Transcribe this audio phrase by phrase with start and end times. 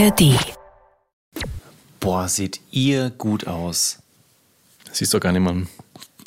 [0.00, 0.34] ARD.
[2.00, 3.98] Boah, seht ihr gut aus.
[4.90, 5.68] Siehst doch gar niemanden.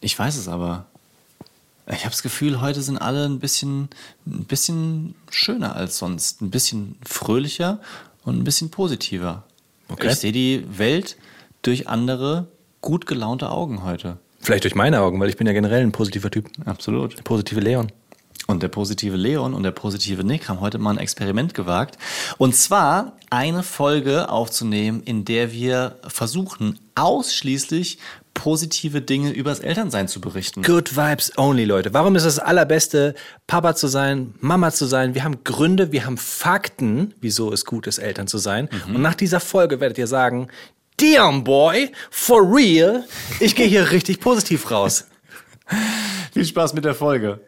[0.01, 0.85] Ich weiß es aber.
[1.87, 3.89] Ich habe das Gefühl, heute sind alle ein bisschen,
[4.27, 6.41] ein bisschen schöner als sonst.
[6.41, 7.79] Ein bisschen fröhlicher
[8.23, 9.43] und ein bisschen positiver.
[9.89, 10.09] Okay.
[10.11, 11.17] Ich sehe die Welt
[11.63, 12.45] durch andere,
[12.81, 14.19] gut gelaunte Augen heute.
[14.39, 16.47] Vielleicht durch meine Augen, weil ich bin ja generell ein positiver Typ.
[16.65, 17.17] Absolut.
[17.17, 17.91] Der positive Leon.
[18.47, 21.97] Und der positive Leon und der positive Nick haben heute mal ein Experiment gewagt.
[22.37, 27.99] Und zwar eine Folge aufzunehmen, in der wir versuchen, ausschließlich
[28.33, 30.63] positive Dinge übers Elternsein zu berichten.
[30.63, 31.93] Good Vibes only, Leute.
[31.93, 33.15] Warum ist es das Allerbeste,
[33.47, 35.15] Papa zu sein, Mama zu sein?
[35.15, 38.69] Wir haben Gründe, wir haben Fakten, wieso es gut ist, Eltern zu sein.
[38.87, 40.47] Und nach dieser Folge werdet ihr sagen,
[40.97, 43.05] damn boy, for real,
[43.39, 45.07] ich gehe hier richtig positiv raus.
[46.33, 47.39] Viel Spaß mit der Folge.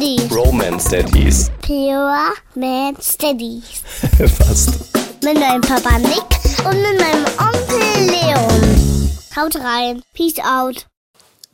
[0.00, 0.32] Steadies.
[0.34, 1.50] Romance Daddies.
[1.60, 3.82] Pure Man Steadies.
[4.38, 4.96] Fast.
[5.22, 6.24] Mit meinem Papa Nick
[6.64, 9.10] und mit meinem Onkel Leon.
[9.36, 10.02] Haut rein.
[10.14, 10.86] Peace out.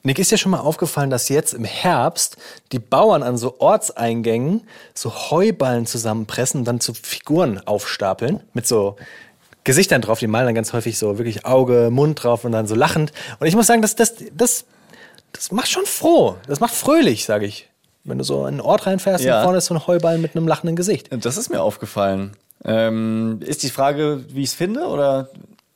[0.04, 2.36] Nick, ist dir schon mal aufgefallen, dass jetzt im Herbst
[2.70, 4.62] die Bauern an so Ortseingängen
[4.94, 8.94] so Heuballen zusammenpressen und dann zu Figuren aufstapeln mit so
[9.64, 10.20] Gesichtern drauf.
[10.20, 13.10] Die malen dann ganz häufig so wirklich Auge, Mund drauf und dann so lachend.
[13.40, 14.66] Und ich muss sagen, das, das, das,
[15.32, 16.36] das macht schon froh.
[16.46, 17.68] Das macht fröhlich, sage ich.
[18.06, 19.38] Wenn du so in einen Ort reinfährst Ja.
[19.38, 21.08] und vorne ist so ein Heuballen mit einem lachenden Gesicht.
[21.10, 22.32] Das ist mir aufgefallen.
[22.64, 25.28] Ähm, ist die Frage, wie ich es finde, oder?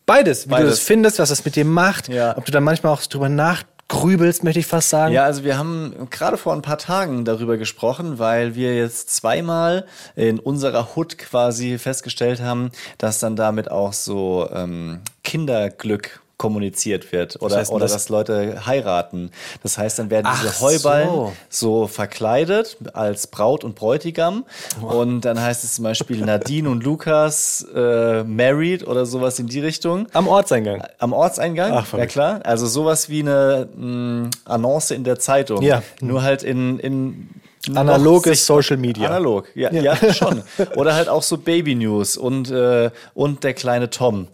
[0.07, 0.71] Beides, wie du Beides.
[0.71, 2.37] das findest, was das mit dir macht, Ja.
[2.37, 5.13] ob du dann manchmal auch drüber nachgrübelst, möchte ich fast sagen.
[5.15, 9.87] Ja, also wir haben gerade vor ein paar Tagen darüber gesprochen, weil wir jetzt zweimal
[10.17, 17.37] in unserer Hut quasi festgestellt haben, dass dann damit auch so ähm, Kinderglück kommuniziert wird
[17.43, 17.93] oder, heißt denn oder das?
[17.93, 19.31] dass Leute heiraten.
[19.63, 21.33] Das heißt, dann werden diese Heuballen so.
[21.51, 21.87] so.
[21.87, 24.47] verkleidet als Braut und Bräutigam
[24.81, 29.61] und dann heißt es zum Beispiel Nadine und Lukas äh, married oder sowas in die
[29.61, 30.07] Richtung.
[30.15, 30.83] Am Ortseingang.
[30.99, 32.41] Am Ortseingang, Ach, ja klar.
[32.45, 35.61] Also sowas wie eine mh, Annonce in der Zeitung.
[35.61, 35.83] Ja.
[36.01, 37.29] Nur halt in, in
[37.75, 39.11] Analoges Social Media.
[39.11, 39.95] Analog, ja, ja.
[40.15, 40.43] schon.
[40.77, 44.29] Oder halt auch so Baby News und, äh, und der kleine Tom.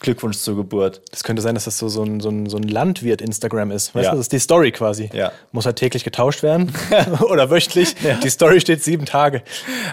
[0.00, 1.00] Glückwunsch zur Geburt.
[1.10, 3.94] Das könnte sein, dass das so, so ein, so ein, so ein Landwirt-Instagram ist.
[3.94, 4.10] Weißt Ja.
[4.10, 5.08] du, das ist die Story quasi.
[5.12, 5.32] Ja.
[5.52, 6.72] Muss halt täglich getauscht werden.
[7.22, 7.94] Oder wöchentlich.
[8.22, 9.42] Die Story steht sieben Tage.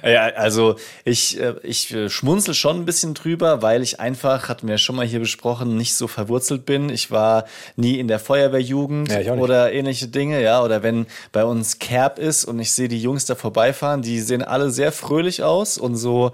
[0.04, 0.76] Ja, also
[1.06, 4.78] ich, äh, ich äh, schmunzel schon ein bisschen drüber, weil ich einfach, hatten wir ja
[4.78, 6.90] schon mal hier besprochen, nicht so verwurzelt bin.
[6.90, 10.62] Ich war nie in der Feuerwehrjugend Ja, oder ähnliche Dinge, ja.
[10.64, 14.42] Oder wenn bei uns Kerb ist und ich sehe die Jungs da vorbeifahren, die sehen
[14.44, 16.32] alle sehr fröhlich aus und so.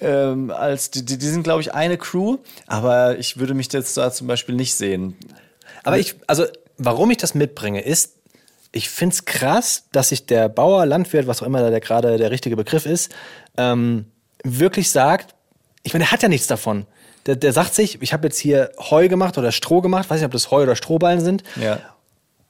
[0.00, 4.10] Ähm, als die, die sind, glaube ich, eine Crew, aber ich würde mich jetzt da
[4.10, 5.16] zum Beispiel nicht sehen.
[5.82, 6.44] Aber ich, also,
[6.76, 8.16] warum ich das mitbringe, ist,
[8.72, 12.18] ich finde es krass, dass sich der Bauer, Landwirt, was auch immer da der gerade
[12.18, 13.14] der richtige Begriff ist,
[13.56, 14.06] ähm,
[14.44, 15.34] wirklich sagt,
[15.82, 16.86] ich meine, der hat ja nichts davon.
[17.26, 20.26] Der, der sagt sich, ich habe jetzt hier Heu gemacht oder Stroh gemacht, weiß nicht,
[20.26, 21.42] ob das Heu oder Strohballen sind.
[21.56, 21.80] Ja.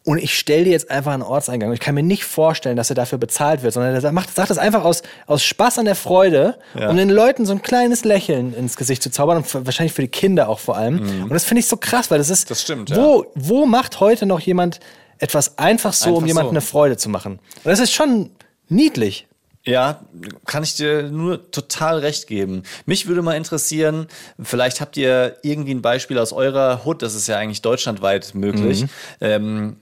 [0.04, 1.68] Und ich stelle dir jetzt einfach einen Ortseingang.
[1.68, 4.48] Und ich kann mir nicht vorstellen, dass er dafür bezahlt wird, sondern er macht, sagt
[4.48, 6.88] das einfach aus, aus Spaß an der Freude, Ja.
[6.88, 10.00] um den Leuten so ein kleines Lächeln ins Gesicht zu zaubern und f- wahrscheinlich für
[10.02, 10.98] die Kinder auch vor allem.
[11.24, 12.46] Und das finde ich so krass, weil das ist.
[12.46, 12.48] Mhm.
[12.48, 14.80] Das stimmt, Wo, wo macht heute noch jemand
[15.18, 16.50] etwas einfach so, um Einfach jemandem so.
[16.52, 17.32] eine Freude zu machen?
[17.32, 18.30] Und das ist schon
[18.68, 19.27] niedlich.
[19.68, 20.00] Ja,
[20.46, 22.62] kann ich dir nur total recht geben.
[22.86, 24.06] Mich würde mal interessieren,
[24.42, 28.82] vielleicht habt ihr irgendwie ein Beispiel aus eurer Hut, das ist ja eigentlich deutschlandweit möglich.
[28.82, 28.88] Mhm.
[29.20, 29.76] Ähm,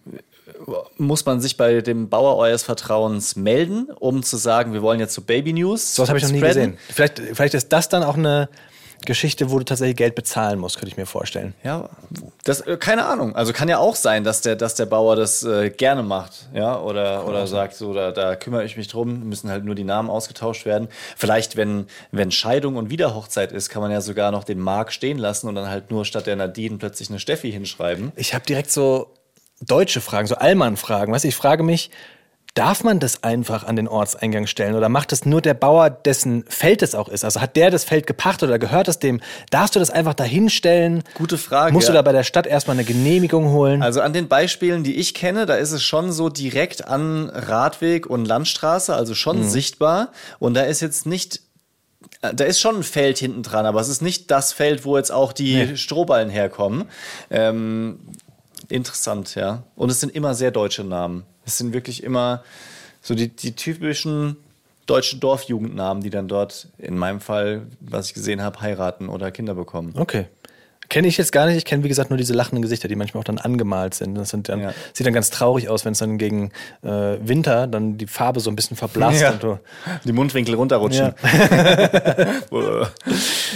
[0.97, 5.15] muss man sich bei dem Bauer eures Vertrauens melden, um zu sagen, wir wollen jetzt
[5.15, 5.95] so Baby News?
[5.95, 6.79] So was habe ich noch nie gesehen.
[6.89, 8.49] Vielleicht, vielleicht ist das dann auch eine
[9.05, 11.55] Geschichte, wo du tatsächlich Geld bezahlen musst, könnte ich mir vorstellen.
[11.63, 11.89] Ja,
[12.45, 13.37] das, äh, keine Ahnung.
[13.37, 16.79] Also kann ja auch sein, dass der, dass der Bauer das äh, gerne macht, ja,
[16.81, 20.11] oder, oder sagt so, da, da kümmere ich mich drum, müssen halt nur die Namen
[20.11, 20.89] ausgetauscht werden.
[21.17, 25.19] Vielleicht, wenn, wenn Scheidung und Wiederhochzeit ist, kann man ja sogar noch den Mark stehen
[25.19, 28.13] lassen und dann halt nur statt der Nadine plötzlich eine Steffi hinschreiben.
[28.17, 29.09] Ich habe direkt so
[29.61, 31.13] deutsche Fragen, so Allmann-Fragen.
[31.13, 31.91] Weißt ich frage mich,
[32.57, 36.45] darf man das einfach an den Ortseingang stellen oder macht das nur der Bauer, dessen
[36.49, 37.25] Feld es auch ist?
[37.25, 39.21] Also hat der das Feld gepachtet oder gehört es dem?
[39.51, 41.03] Darfst du das einfach dahinstellen?
[41.15, 43.83] Gute Frage, Musst du da bei der Stadt erstmal eine Genehmigung holen?
[43.83, 48.07] Also an den Beispielen, die ich kenne, da ist es schon so direkt an Radweg
[48.07, 50.11] und Landstraße, also schon sichtbar.
[50.39, 51.43] Und da ist jetzt nicht,
[52.23, 54.97] äh, da ist schon ein Feld hinten dran, aber es ist nicht das Feld, wo
[54.97, 56.87] jetzt auch die Strohballen herkommen.
[57.31, 58.01] Ähm,
[58.71, 59.65] interessant, ja.
[59.75, 61.27] Und es sind immer sehr deutsche Namen.
[61.47, 62.43] Es sind wirklich immer
[63.01, 64.37] so die, die typischen
[64.87, 69.55] deutschen Dorfjugendnamen, die dann dort, in meinem Fall, was ich gesehen habe, heiraten oder Kinder
[69.55, 69.95] bekommen.
[69.97, 70.27] okay.
[70.89, 71.57] Kenne ich jetzt gar nicht.
[71.57, 74.15] Ich kenne, wie gesagt, nur diese lachenden Gesichter, die manchmal auch dann angemalt sind.
[74.15, 74.73] Das sind dann, Ja.
[74.93, 76.53] sieht dann ganz traurig aus, wenn es dann gegen
[76.85, 79.21] äh, Winter dann die Farbe so ein bisschen verblasst.
[79.21, 79.33] Ja.
[79.33, 79.59] Und so.
[80.05, 81.13] Die Mundwinkel runterrutschen.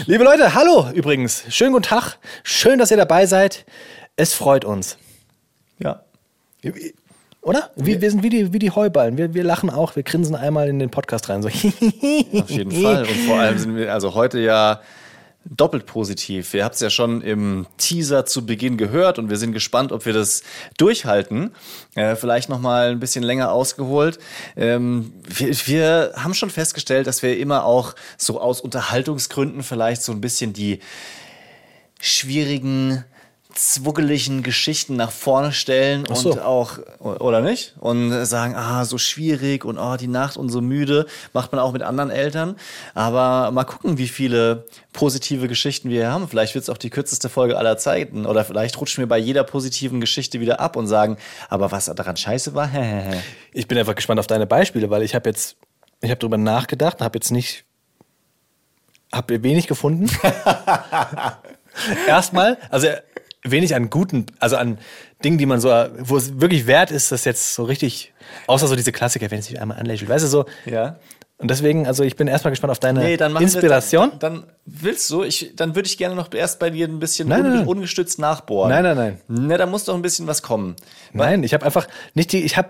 [0.07, 1.45] Liebe Leute, hallo übrigens.
[1.51, 2.17] Schönen guten Tag.
[2.43, 3.65] Schön, dass ihr dabei seid.
[4.17, 4.97] Es freut uns.
[5.79, 6.03] ja.
[7.43, 7.71] Oder?
[7.75, 9.17] Wie, wir sind wie die, wie die Heuballen.
[9.17, 11.43] Wir, wir lachen auch, wir grinsen einmal in den Podcast rein.
[11.43, 11.49] So.
[11.49, 13.03] Auf jeden Fall.
[13.03, 14.81] Und vor allem sind wir also heute ja
[15.45, 16.53] doppelt positiv.
[16.53, 20.05] Ihr habt es ja schon im Teaser zu Beginn gehört und wir sind gespannt, ob
[20.05, 20.43] wir das
[20.77, 21.53] durchhalten.
[21.95, 24.19] Äh, vielleicht noch mal ein bisschen länger ausgeholt.
[24.57, 30.13] Ähm, wir, wir haben schon festgestellt, dass wir immer auch so aus Unterhaltungsgründen vielleicht so
[30.13, 30.81] ein bisschen die
[32.01, 33.05] schwierigen
[33.55, 36.33] zwoggeligen Geschichten nach vorne stellen so.
[36.33, 37.75] und auch, oder nicht?
[37.81, 41.07] Und sagen, ah, so schwierig und oh, die Nacht und so müde.
[41.33, 42.57] Macht man auch mit anderen Eltern.
[42.95, 46.29] Aber mal gucken, wie viele positive Geschichten wir haben.
[46.29, 48.27] Vielleicht wird es auch die kürzeste Folge aller Zeiten.
[48.27, 51.17] Oder vielleicht rutschen wir bei jeder positiven Geschichte wieder ab und sagen,
[51.49, 52.71] aber was daran scheiße war,
[53.53, 55.57] Ich bin einfach gespannt auf deine Beispiele, weil ich habe jetzt,
[56.01, 57.65] ich habe drüber nachgedacht, habe jetzt nicht,
[59.13, 60.09] habe wenig gefunden.
[62.07, 62.89] Erstmal, also
[63.43, 64.79] wenig an guten, also an
[65.25, 65.69] Dingen, die man so,
[66.01, 68.13] wo es wirklich wert ist, das jetzt so richtig,
[68.47, 70.45] außer so diese Klassiker, wenn es sich einmal anlächelt, weißt du so.
[70.67, 70.99] ja.
[71.39, 74.11] Und deswegen, also ich bin erstmal gespannt auf deine Nee, dann Inspiration.
[74.11, 76.99] Wir, dann, dann willst du, ich, dann würde ich gerne noch erst bei dir ein
[76.99, 77.67] bisschen Nein, un, nein.
[77.67, 78.69] ungestützt nachbohren.
[78.69, 78.97] Nein, nein,
[79.27, 79.47] nein.
[79.47, 80.77] Ne, da muss doch ein bisschen was kommen.
[81.15, 82.69] Nein, ich habe einfach nicht die, ich habe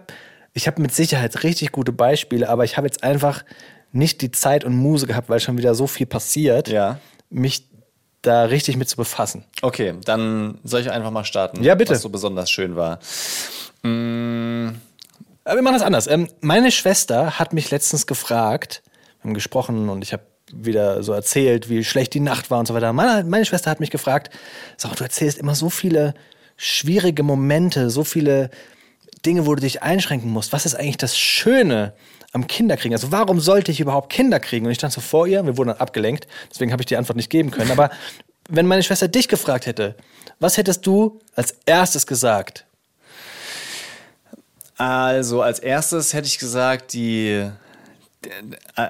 [0.53, 3.45] ich habe mit Sicherheit richtig gute Beispiele, aber ich habe jetzt einfach
[3.91, 7.01] nicht die Zeit und Muse gehabt, weil schon wieder so viel passiert, Ja.
[7.29, 7.67] mich
[8.23, 9.45] da richtig mit zu befassen.
[9.63, 11.63] Okay, dann soll ich einfach mal starten.
[11.63, 11.95] Ja, bitte.
[11.95, 12.99] Was so besonders schön war.
[13.83, 14.69] Mm,
[15.45, 16.07] Aber wir machen das anders.
[16.07, 18.83] Ähm, meine Schwester hat mich letztens gefragt,
[19.23, 20.23] wir haben gesprochen und ich habe
[20.53, 22.93] wieder so erzählt, wie schlecht die Nacht war und so weiter.
[22.93, 24.31] Meine, meine Schwester hat mich gefragt,
[24.77, 26.15] sag, du erzählst immer so viele
[26.57, 28.51] schwierige Momente, so viele
[29.25, 30.53] Dinge, wo du dich einschränken musst.
[30.53, 31.95] Was ist eigentlich das Schöne
[32.33, 32.95] am Kinderkriegen?
[32.95, 34.67] Also warum sollte ich überhaupt Kinder kriegen?
[34.67, 37.17] Und ich stand so vor ihr, wir wurden dann abgelenkt, deswegen habe ich die Antwort
[37.17, 37.71] nicht geben können.
[37.71, 37.91] Aber
[38.49, 39.97] wenn meine Schwester dich gefragt hätte,
[40.39, 42.67] was hättest du als erstes gesagt?
[44.77, 47.51] Also als erstes hätte ich gesagt, die.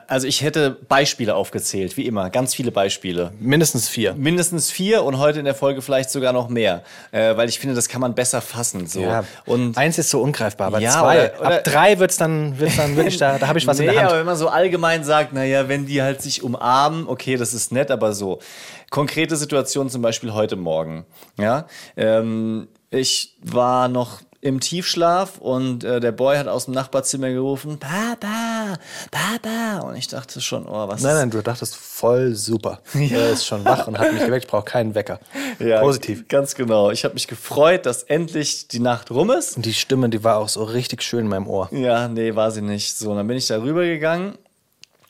[0.06, 3.32] Also ich hätte Beispiele aufgezählt, wie immer, ganz viele Beispiele.
[3.38, 4.14] Mindestens vier.
[4.14, 6.82] Mindestens vier und heute in der Folge vielleicht sogar noch mehr,
[7.12, 8.88] äh, weil ich finde, das kann man besser fassen.
[8.88, 9.00] So.
[9.02, 12.58] Ja, Und eins ist so ungreifbar, aber Ja, zwei, oder- oder- ab drei wird's dann,
[12.58, 14.10] wird's dann wirklich, da, da habe ich was nee, in der Hand.
[14.10, 17.70] aber wenn man so allgemein sagt, naja, wenn die halt sich umarmen, okay, das ist
[17.70, 18.40] nett, aber so.
[18.90, 21.04] Konkrete Situation zum Beispiel heute Morgen.
[21.38, 21.66] Ja,
[21.96, 27.78] ähm, ich war noch im Tiefschlaf und äh, der Boy hat aus dem Nachbarzimmer gerufen,
[27.78, 28.78] Papa,
[29.10, 29.86] Papa.
[29.86, 32.80] Und ich dachte schon, oh, was Nein, nein, du dachtest voll super.
[32.94, 35.20] Er ist schon wach und hat mich geweckt, ich brauche keinen Wecker.
[35.58, 36.26] Ja, Positiv.
[36.28, 36.90] Ganz genau.
[36.90, 39.56] Ich habe mich gefreut, dass endlich die Nacht rum ist.
[39.56, 41.68] Und die Stimme, die war auch so richtig schön in meinem Ohr.
[41.72, 42.96] Ja, nee, war sie nicht.
[42.96, 44.38] So, dann bin ich da rübergegangen.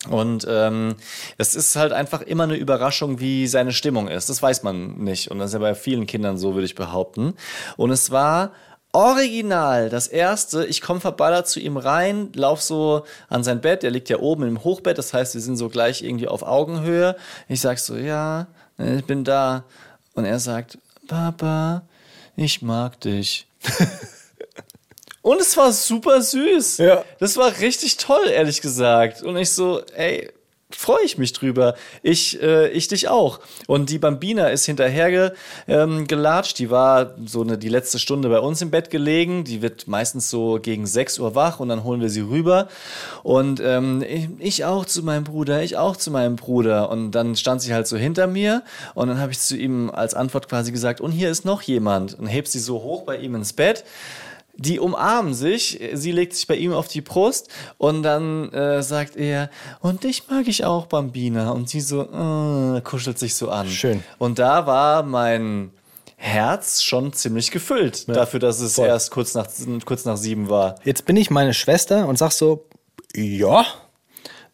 [0.08, 0.96] Und ähm,
[1.36, 4.30] es ist halt einfach immer eine Überraschung, wie seine Stimmung ist.
[4.30, 5.30] Das weiß man nicht.
[5.30, 7.34] Und das ist ja bei vielen Kindern so, würde ich behaupten.
[7.76, 8.52] Und es war
[8.92, 10.66] original das erste.
[10.66, 13.84] Ich komme verballert zu ihm rein, lauf so an sein Bett.
[13.84, 14.98] Er liegt ja oben im Hochbett.
[14.98, 17.16] Das heißt, wir sind so gleich irgendwie auf Augenhöhe.
[17.48, 18.46] Ich sag so, ja,
[18.78, 19.64] ich bin da.
[20.14, 21.82] Und er sagt, Papa,
[22.36, 23.46] ich mag dich.
[25.22, 26.78] Und es war super süß.
[26.78, 27.04] Ja.
[27.18, 29.22] Das war richtig toll, ehrlich gesagt.
[29.22, 30.30] Und ich so, ey,
[30.76, 31.74] freue ich mich drüber.
[32.02, 33.40] Ich, äh, ich dich auch.
[33.66, 35.32] Und die Bambina ist hinterher
[35.68, 36.58] ähm, gelatscht.
[36.58, 39.44] Die war so eine, die letzte Stunde bei uns im Bett gelegen.
[39.44, 42.68] Die wird meistens so gegen 6 Uhr wach und dann holen wir sie rüber.
[43.22, 46.90] Und ähm, ich, ich auch zu meinem Bruder, ich auch zu meinem Bruder.
[46.90, 48.62] Und dann stand sie halt so hinter mir
[48.94, 52.18] und dann habe ich zu ihm als Antwort quasi gesagt, und hier ist noch jemand.
[52.18, 53.84] Und heb sie so hoch bei ihm ins Bett
[54.60, 57.48] die umarmen sich, sie legt sich bei ihm auf die Brust
[57.78, 59.48] und dann äh, sagt er,
[59.80, 61.52] und dich mag ich auch, Bambina.
[61.52, 63.68] Und sie so, äh, kuschelt sich so an.
[63.68, 64.04] Schön.
[64.18, 65.70] Und da war mein
[66.16, 68.86] Herz schon ziemlich gefüllt, dafür, dass es voll.
[68.86, 69.48] erst kurz nach,
[69.86, 70.74] kurz nach sieben war.
[70.84, 72.66] Jetzt bin ich meine Schwester und sag so,
[73.16, 73.64] ja,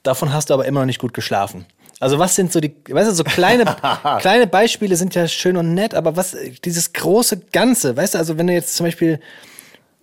[0.04, 1.66] davon hast du aber immer noch nicht gut geschlafen.
[1.98, 3.64] Also was sind so die, weißt du, so kleine,
[4.20, 8.38] kleine Beispiele sind ja schön und nett, aber was, dieses große Ganze, weißt du, also
[8.38, 9.18] wenn du jetzt zum Beispiel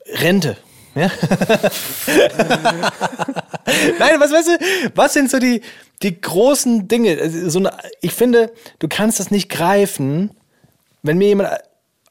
[0.07, 0.57] Rente,
[0.95, 1.09] ja?
[3.99, 4.57] Nein, was weißt du,
[4.95, 5.61] was sind so die,
[6.01, 7.17] die großen Dinge?
[7.19, 10.31] Also So eine, ich finde, du kannst das nicht greifen,
[11.01, 11.49] wenn mir jemand,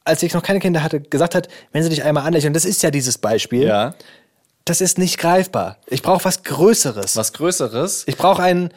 [0.05, 2.83] als ich noch keine Kinder hatte, gesagt hat, wenn sie dich einmal anlächeln, das ist
[2.83, 3.95] ja dieses Beispiel, Ja.
[4.65, 5.79] das ist nicht greifbar.
[5.87, 7.17] Ich brauche was Größeres.
[7.17, 8.05] Was Größeres.
[8.07, 8.73] Ich brauche ein,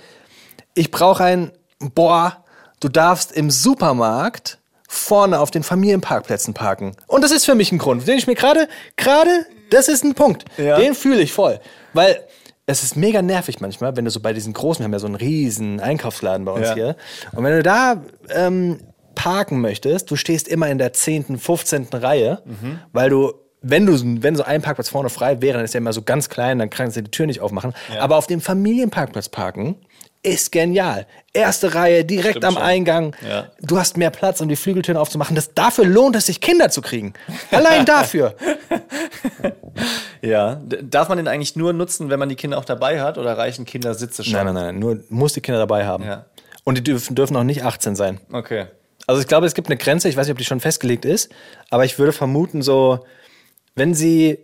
[0.73, 2.43] ich brauche ein, boah,
[2.79, 4.59] du darfst im Supermarkt
[4.95, 6.95] vorne auf den Familienparkplätzen parken.
[7.07, 9.29] Und das ist für mich ein Grund, den ich mir gerade, gerade,
[9.69, 10.45] das ist ein Punkt.
[10.57, 10.77] Ja.
[10.77, 11.59] Den fühle ich voll.
[11.93, 12.19] Weil
[12.65, 15.05] es ist mega nervig manchmal, wenn du so bei diesen großen, wir haben ja so
[15.07, 16.73] einen riesen Einkaufsladen bei uns Ja.
[16.73, 16.95] hier.
[17.33, 18.79] Und wenn du da ähm,
[19.13, 21.87] parken möchtest, du stehst immer in der 10., 15.
[21.93, 22.79] Reihe, Mhm.
[22.93, 23.33] weil du
[23.67, 26.29] wenn du wenn so ein Parkplatz vorne frei wäre, dann ist der immer so ganz
[26.29, 27.73] klein, dann kannst du die Tür nicht aufmachen.
[27.99, 29.77] Aber auf dem Familienparkplatz parken
[30.25, 31.05] ist genial.
[31.33, 32.63] Erste Reihe, direkt Stimmt am schon.
[32.63, 33.15] Eingang.
[33.27, 33.51] Ja.
[33.61, 35.35] Du hast mehr Platz, um die Flügeltüren aufzumachen.
[35.35, 37.13] Das, dafür lohnt es sich, Kinder zu kriegen.
[37.51, 38.35] Allein dafür.
[40.21, 40.61] Ja.
[40.65, 43.65] Darf man den eigentlich nur nutzen, wenn man die Kinder auch dabei hat oder reichen
[43.65, 44.33] Kindersitze schon?
[44.33, 44.79] Nein, nein, nein.
[44.79, 46.03] Nur muss die Kinder dabei haben.
[46.03, 46.25] Ja.
[46.63, 48.19] Und die dürfen, dürfen auch nicht 18 sein.
[48.31, 48.65] Okay.
[49.05, 51.31] Also ich glaube, es gibt eine Grenze, ich weiß nicht, ob die schon festgelegt ist,
[51.69, 53.05] aber ich würde vermuten, so,
[53.75, 54.39] wenn sie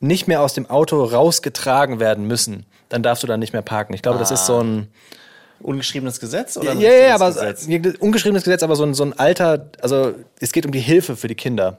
[0.00, 3.94] nicht mehr aus dem Auto rausgetragen werden müssen, dann darfst du da nicht mehr parken.
[3.94, 4.88] Ich glaube, das ist so ein.
[5.60, 7.66] Ungeschriebenes Gesetz oder Ja, ein ja, ja, aber Gesetz?
[7.98, 11.26] ungeschriebenes Gesetz, aber so ein, so ein alter, also es geht um die Hilfe für
[11.26, 11.78] die Kinder.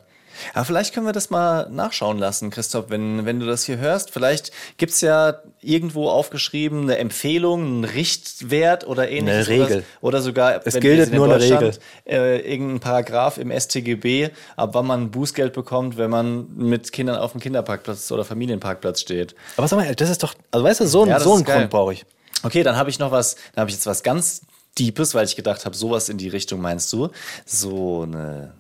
[0.56, 4.12] Ja, vielleicht können wir das mal nachschauen lassen, Christoph, wenn, wenn du das hier hörst.
[4.12, 9.48] Vielleicht gibt's ja irgendwo aufgeschrieben eine Empfehlung, einen Richtwert oder ähnliches.
[9.50, 9.84] Eine Regel.
[10.02, 15.12] Oder, sogar, Es gilt nur eine Deutschland, Äh, irgendein Paragraph im StGB, ab wann man
[15.12, 19.36] Bußgeld bekommt, wenn man mit Kindern auf dem Kinderparkplatz oder Familienparkplatz steht.
[19.58, 21.44] Aber sag mal, das ist doch, also weißt du, so, ein Ja, so einen.
[21.44, 22.06] Grund brauche ich.
[22.44, 24.42] Okay, dann habe ich noch was, dann habe ich jetzt was ganz
[24.78, 27.10] Deepes, weil ich gedacht habe, sowas in die Richtung meinst du.
[27.46, 28.54] So eine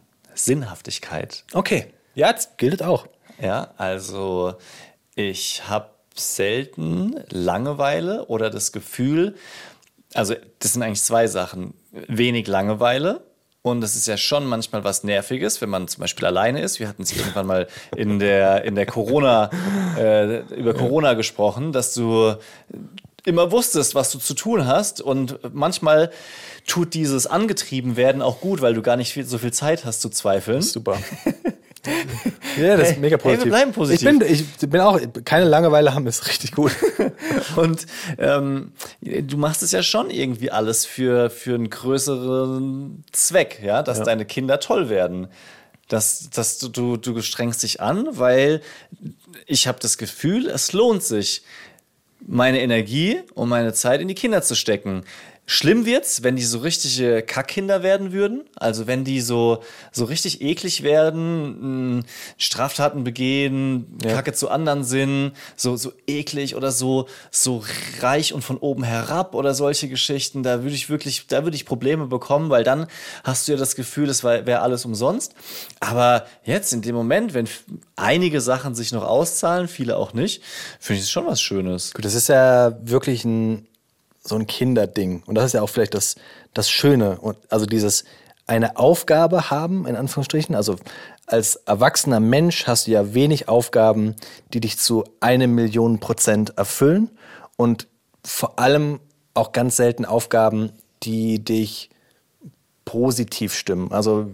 [0.46, 1.43] Sinnhaftigkeit.
[1.53, 1.88] Okay.
[2.15, 3.08] Ja, das gilt auch.
[3.41, 4.55] Ja, also
[5.15, 9.36] ich habe selten Langeweile oder das Gefühl,
[10.13, 11.74] also das sind eigentlich zwei Sachen.
[12.08, 13.22] Wenig Langeweile.
[13.62, 16.79] Und das ist ja schon manchmal was Nerviges, wenn man zum Beispiel alleine ist.
[16.79, 19.50] Wir hatten es irgendwann mal in der, in der Corona,
[19.98, 22.36] äh, über Corona gesprochen, dass du
[23.29, 25.01] immer wusstest, was du zu tun hast.
[25.01, 26.12] Und manchmal
[26.67, 30.01] tut dieses angetrieben werden auch gut, weil du gar nicht viel, so viel Zeit hast
[30.01, 30.62] zu zweifeln.
[30.62, 30.98] Super.
[32.57, 33.43] ja, das ist Hey, mega hey, wir positiv.
[33.51, 34.09] bleiben positiv.
[34.09, 36.71] Ich bin, ich bin auch, keine Langeweile haben, ist richtig gut.
[37.55, 37.86] Und
[38.17, 44.03] ähm, du machst es ja schon irgendwie alles für, für einen größeren Zweck, ja, dass
[44.03, 45.27] deine Kinder toll werden.
[45.88, 48.62] Dass, dass du, du, du strengst dich an, weil
[49.48, 51.41] ich habe das Gefühl, es lohnt sich,
[52.27, 55.03] meine Energie und meine Zeit in die Kinder zu stecken.
[55.51, 58.43] Schlimm wird's, wenn die so richtige Kackkinder werden würden.
[58.55, 62.03] Also wenn die so, so richtig eklig werden, mh,
[62.37, 67.63] Straftaten begehen, Kacke zu anderen sind, so, so eklig oder so, so
[67.99, 70.43] reich und von oben herab oder solche Geschichten.
[70.43, 72.85] Da würde ich wirklich, da würde ich Probleme bekommen, weil dann
[73.23, 75.33] hast du ja das Gefühl, es wäre alles umsonst.
[75.79, 77.49] Aber jetzt in dem Moment, wenn
[77.95, 80.43] einige Sachen sich noch auszahlen, viele auch nicht,
[80.79, 81.91] finde ich es schon was Schönes.
[81.95, 83.65] Gut, das ist ja wirklich ein,
[84.21, 85.23] so ein Kinderding.
[85.25, 86.15] Und das ist ja auch vielleicht das,
[86.53, 87.19] das Schöne.
[87.19, 88.03] Und also dieses
[88.47, 90.55] eine Aufgabe haben, in Anführungsstrichen.
[90.55, 90.77] Also
[91.27, 94.15] als erwachsener Mensch hast du ja wenig Aufgaben,
[94.53, 97.11] die dich zu eine Million Prozent erfüllen.
[97.57, 97.88] Und
[98.25, 98.99] vor allem
[99.33, 100.71] auch ganz selten Aufgaben,
[101.03, 101.89] die dich
[102.89, 103.91] positiv stimmen.
[103.91, 104.25] Also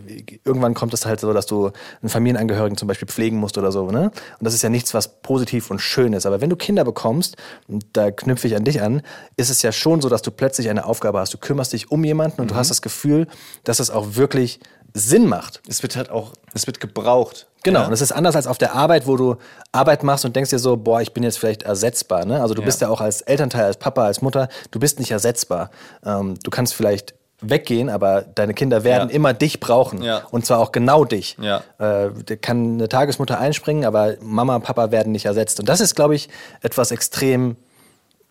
[0.46, 1.72] irgendwann kommt es halt so, dass du
[2.02, 3.92] einen Familienangehörigen zum Beispiel pflegen musst oder so.
[3.92, 4.04] Ne?
[4.06, 6.26] Und das ist ja nichts, was positiv und schön ist.
[6.26, 7.36] Aber wenn du Kinder bekommst,
[7.68, 9.02] und da knüpfe ich an dich an,
[9.36, 11.34] ist es ja schon so, dass du plötzlich eine Aufgabe hast.
[11.34, 13.28] Du kümmerst dich um jemanden und du hast das Gefühl,
[13.66, 14.62] dass es auch wirklich
[14.94, 15.62] Sinn macht.
[15.68, 17.48] Es wird halt auch, es wird gebraucht.
[17.64, 17.88] Genau, Ja.
[17.88, 19.36] und es ist anders als auf der Arbeit, wo du
[19.74, 22.24] Arbeit machst und denkst dir so, boah, ich bin jetzt vielleicht ersetzbar.
[22.24, 22.42] Ne?
[22.42, 25.72] Also du bist ja auch als Elternteil, als Papa, als Mutter, du bist nicht ersetzbar.
[26.06, 29.16] Ähm, du kannst vielleicht weggehen, aber deine Kinder werden Ja.
[29.16, 30.02] immer dich brauchen.
[30.02, 30.24] Ja.
[30.32, 31.38] Und zwar auch genau dich.
[31.40, 31.62] Ja.
[31.78, 35.60] Äh, kann eine Tagesmutter einspringen, aber Mama und Papa werden nicht ersetzt.
[35.60, 36.30] Und das ist, glaube ich,
[36.62, 37.56] etwas extrem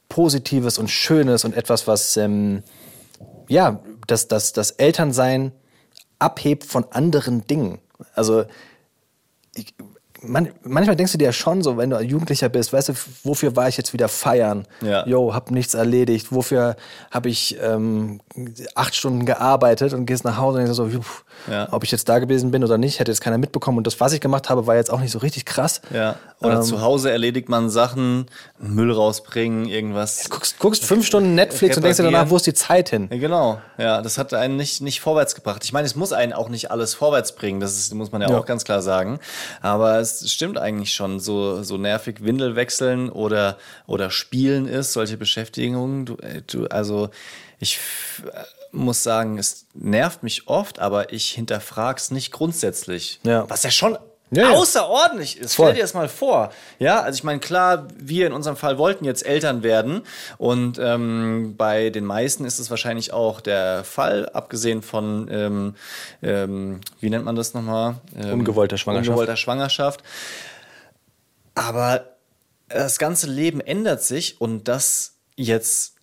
[0.09, 2.63] Positives und Schönes und etwas, was ähm,
[3.49, 5.53] ja, das, das, das Elternsein
[6.19, 7.79] abhebt von anderen Dingen.
[8.15, 8.45] Also
[9.55, 9.75] ich,
[10.27, 13.57] man, manchmal denkst du dir ja schon so, wenn du Jugendlicher bist, weißt du, wofür
[13.57, 14.67] war ich jetzt wieder feiern?
[14.83, 15.07] Ja.
[15.07, 16.33] Yo, hab nichts erledigt.
[16.33, 16.77] Wofür
[17.11, 18.21] habe ich ähm,
[18.75, 21.69] acht Stunden gearbeitet und gehst nach Hause und denkst so, pff, Ja.
[21.73, 23.79] ob ich jetzt da gewesen bin oder nicht, hätte jetzt keiner mitbekommen.
[23.79, 25.81] Und das, was ich gemacht habe, war jetzt auch nicht so richtig krass.
[25.93, 26.17] Ja.
[26.41, 28.27] Oder Ähm, zu Hause erledigt man Sachen,
[28.59, 30.29] Müll rausbringen, irgendwas.
[30.31, 33.09] Guckst, guckst fünf Stunden Netflix und denkst dir danach, wo ist die Zeit hin?
[33.11, 33.59] Ja, genau.
[33.79, 35.63] Ja, das hat einen nicht, nicht vorwärts gebracht.
[35.65, 37.61] Ich meine, es muss einen auch nicht alles vorwärts bringen.
[37.61, 38.39] Das ist, muss man ja, Ja.
[38.39, 39.19] auch ganz klar sagen.
[39.63, 41.21] Aber es stimmt eigentlich schon.
[41.21, 46.07] So, so nervig Windel wechseln oder, oder spielen ist, solche Beschäftigungen.
[46.07, 47.11] Du, äh, du, also,
[47.59, 47.79] ich
[48.27, 53.21] äh, muss sagen, es nervt mich oft, aber ich hinterfrag's nicht grundsätzlich.
[53.25, 53.49] Ja.
[53.49, 53.97] Was ja schon
[54.35, 55.55] Ja, außerordentlich ist.
[55.55, 55.67] Voll.
[55.67, 56.53] Stell dir das mal vor.
[56.79, 60.03] Ja, also ich meine, klar, wir in unserem Fall wollten jetzt Eltern werden
[60.39, 65.75] und ähm, bei den meisten ist es wahrscheinlich auch der Fall, abgesehen von, ähm,
[66.23, 67.97] ähm, wie nennt man das nochmal?
[68.17, 69.09] Ähm, Ungewollter Schwangerschaft.
[69.09, 70.03] Ungewollter Schwangerschaft.
[71.55, 72.05] Aber
[72.69, 75.95] das ganze Leben ändert sich und dass jetzt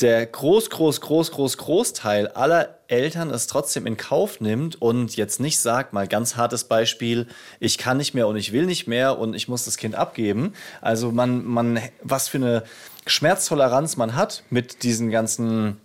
[0.00, 5.40] der groß, groß, groß, groß, Großteil aller Eltern es trotzdem in Kauf nimmt und jetzt
[5.40, 7.26] nicht sagt, mal ganz hartes Beispiel,
[7.58, 10.52] ich kann nicht mehr und ich will nicht mehr und ich muss das Kind abgeben.
[10.82, 12.64] Also man, man, was für eine
[13.06, 15.78] Schmerztoleranz man hat mit diesen ganzen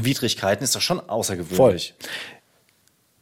[0.00, 1.94] Widrigkeiten, ist doch schon außergewöhnlich.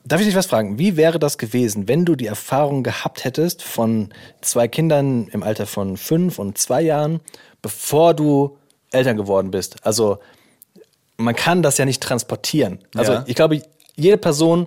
[0.04, 0.78] Darf ich dich was fragen?
[0.78, 4.12] Wie wäre das gewesen, wenn du die Erfahrung gehabt hättest von
[4.42, 7.20] zwei Kindern im Alter von fünf und zwei Jahren,
[7.62, 8.58] bevor du
[8.90, 9.76] Eltern geworden bist?
[9.86, 10.18] Also
[11.22, 12.80] man kann das ja nicht transportieren.
[12.94, 13.24] Also Ja.
[13.26, 13.62] ich glaube,
[13.96, 14.66] jede Person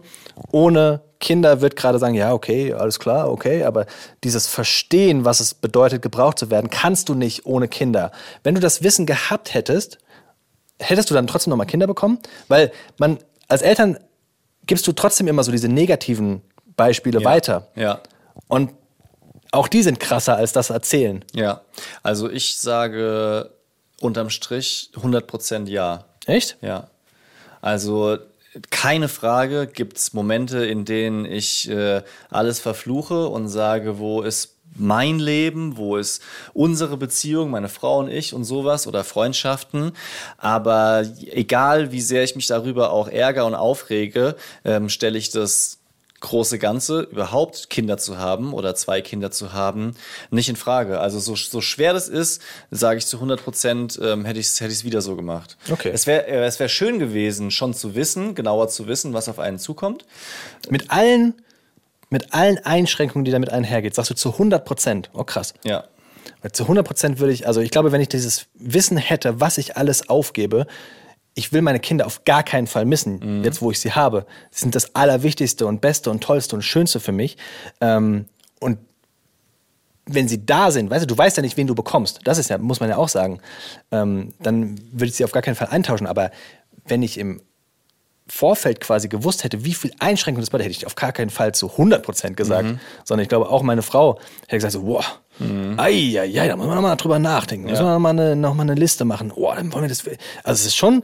[0.51, 3.85] ohne Kinder wird gerade sagen, ja, okay, alles klar, okay, aber
[4.23, 8.11] dieses Verstehen, was es bedeutet, gebraucht zu werden, kannst du nicht ohne Kinder.
[8.43, 9.97] Wenn du das Wissen gehabt hättest,
[10.79, 12.19] hättest du dann trotzdem nochmal Kinder bekommen?
[12.47, 13.97] Weil man als Eltern
[14.67, 16.41] gibst du trotzdem immer so diese negativen
[16.75, 17.67] Beispiele weiter.
[17.75, 18.01] Ja.
[18.47, 18.71] Und
[19.51, 21.23] auch die sind krasser als das Erzählen.
[21.33, 21.61] Ja.
[22.03, 23.51] Also ich sage
[24.01, 26.05] unterm Strich 100% ja.
[26.25, 26.57] Echt?
[26.61, 26.87] Ja.
[27.61, 28.17] Also
[28.69, 34.55] keine Frage gibt es Momente, in denen ich äh, alles verfluche und sage, wo ist
[34.77, 36.21] mein Leben, wo ist
[36.53, 39.93] unsere Beziehung, meine Frau und ich und sowas oder Freundschaften.
[40.37, 45.79] Aber egal, wie sehr ich mich darüber auch ärgere und aufrege, ähm, stelle ich das
[46.25, 49.95] große Ganze, überhaupt Kinder zu haben oder zwei Kinder zu haben,
[50.31, 50.99] nicht in Frage.
[50.99, 52.41] Also so, so schwer das ist,
[52.71, 55.57] sage ich zu 100 Prozent, ähm, hätte ich es hätte ich's wieder so gemacht.
[55.71, 55.91] Okay.
[55.93, 59.39] Es wäre äh, es wär schön gewesen, schon zu wissen, genauer zu wissen, was auf
[59.39, 60.05] einen zukommt.
[60.69, 61.35] Mit allen,
[62.09, 65.09] mit allen Einschränkungen, die damit einhergeht, sagst du zu 100 Prozent.
[65.13, 65.53] Oh, krass.
[65.63, 65.85] Ja.
[66.41, 69.57] Weil zu 100 Prozent würde ich, also ich glaube, wenn ich dieses Wissen hätte, was
[69.57, 70.65] ich alles aufgebe,
[71.35, 74.25] ich will meine Kinder auf gar keinen Fall missen, jetzt wo ich sie habe.
[74.51, 77.37] Sie sind das Allerwichtigste und Beste und Tollste und Schönste für mich.
[77.81, 78.25] Ähm,
[78.61, 78.79] und
[80.05, 82.21] wenn sie da sind, weißt du, du weißt ja nicht, wen du bekommst.
[82.23, 83.41] Das ist ja, muss man ja auch sagen.
[83.91, 86.07] Ähm, dann würde ich sie auf gar keinen Fall eintauschen.
[86.07, 86.31] Aber
[86.87, 87.41] wenn ich im
[88.27, 91.53] Vorfeld quasi gewusst hätte, wie viel Einschränkungen das bedeutet, hätte ich auf gar keinen Fall
[91.53, 92.69] zu 100% gesagt.
[93.03, 95.19] Sondern ich glaube, auch meine Frau hätte gesagt so, wow,
[95.77, 97.65] ei, ei, ei, da muss man nochmal drüber nachdenken.
[97.65, 99.31] Da müssen wir nochmal eine, noch mal eine Liste machen.
[99.35, 100.03] Oh, dann wollen wir das.
[100.43, 101.03] Also es ist schon,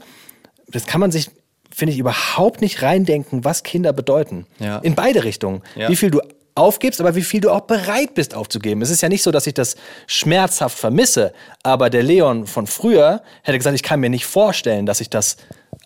[0.72, 1.30] das kann man sich,
[1.74, 4.46] finde ich, überhaupt nicht reindenken, was Kinder bedeuten.
[4.60, 4.78] Ja.
[4.80, 5.62] In beide Richtungen.
[5.76, 5.90] Ja.
[5.90, 6.22] Wie viel du
[6.54, 8.82] aufgibst, aber wie viel du auch bereit bist aufzugeben.
[8.82, 11.32] Es ist ja nicht so, dass ich das schmerzhaft vermisse,
[11.64, 15.38] aber der Leon von früher hätte gesagt, ich kann mir nicht vorstellen, dass ich das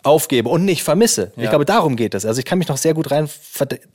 [0.02, 1.32] aufgebe und nicht vermisse.
[1.36, 1.50] Ich Ja.
[1.52, 2.26] glaube, darum geht es.
[2.26, 3.30] Also ich kann mich noch sehr gut rein,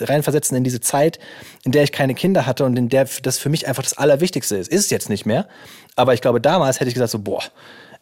[0.01, 1.19] reinversetzen in diese Zeit,
[1.65, 4.57] in der ich keine Kinder hatte und in der das für mich einfach das Allerwichtigste
[4.57, 4.69] ist.
[4.69, 5.49] Ist es jetzt nicht mehr,
[5.97, 7.43] aber ich glaube, damals hätte ich gesagt so, boah,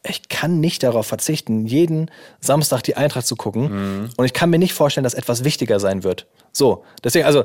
[0.08, 4.58] ich kann nicht darauf verzichten, jeden Samstag die Eintracht zu gucken und ich kann mir
[4.58, 6.26] nicht vorstellen, dass etwas wichtiger sein wird.
[6.52, 7.44] So, deswegen, also,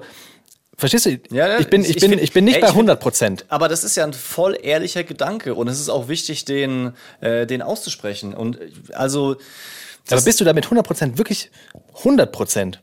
[0.78, 1.20] verstehst du?
[1.32, 3.00] Ja, ich, bin, ich, ich bin, find- ich bin nicht ey, bei ich find- 100
[3.00, 3.46] Prozent.
[3.50, 7.46] Aber das ist ja ein voll ehrlicher Gedanke und es ist auch wichtig, den, äh,
[7.46, 8.34] den auszusprechen.
[8.34, 9.36] Und äh, also,
[10.10, 11.52] Aber bist du da mit 100 Prozent wirklich
[12.00, 12.82] 100 Prozent?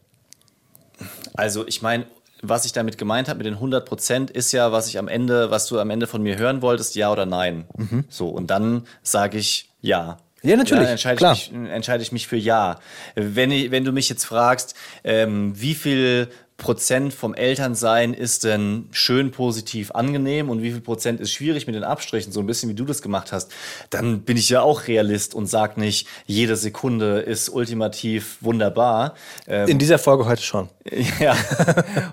[1.34, 2.04] also ich meine,
[2.42, 5.50] was ich damit gemeint habe mit den 100 Prozent ist ja, was ich am Ende,
[5.50, 7.66] was du am Ende von mir hören wolltest, ja oder nein.
[8.08, 10.18] So, und dann sage ich ja.
[10.42, 11.34] Ja, natürlich, Dann entscheide, klar.
[11.34, 12.80] Ich mich, entscheide ich mich für ja.
[13.14, 16.28] Wenn, ich, wenn du mich jetzt fragst, ähm, wie viel
[16.60, 21.74] Prozent vom Elternsein ist denn schön positiv angenehm und wie viel Prozent ist schwierig mit
[21.74, 23.50] den Abstrichen, so ein bisschen wie du das gemacht hast,
[23.88, 29.14] dann bin ich ja auch Realist und sag nicht, jede Sekunde ist ultimativ wunderbar.
[29.48, 30.68] Ähm, In dieser Folge heute schon.
[31.18, 31.34] ja.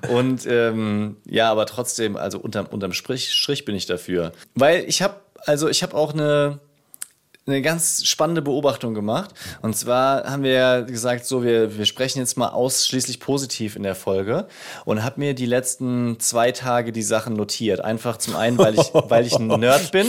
[0.10, 4.32] Und ähm, ja, aber trotzdem, also unterm, unterm Strich, Strich bin ich dafür.
[4.56, 6.60] Weil ich habe, also ich habe auch eine,
[7.48, 9.34] eine ganz spannende Beobachtung gemacht.
[9.62, 13.84] Und zwar haben wir ja gesagt, so, wir, wir sprechen jetzt mal ausschließlich positiv in
[13.84, 14.48] der Folge
[14.84, 17.80] und habe mir die letzten zwei Tage die Sachen notiert.
[17.80, 20.08] Einfach zum einen, weil ich, weil ich ein Nerd bin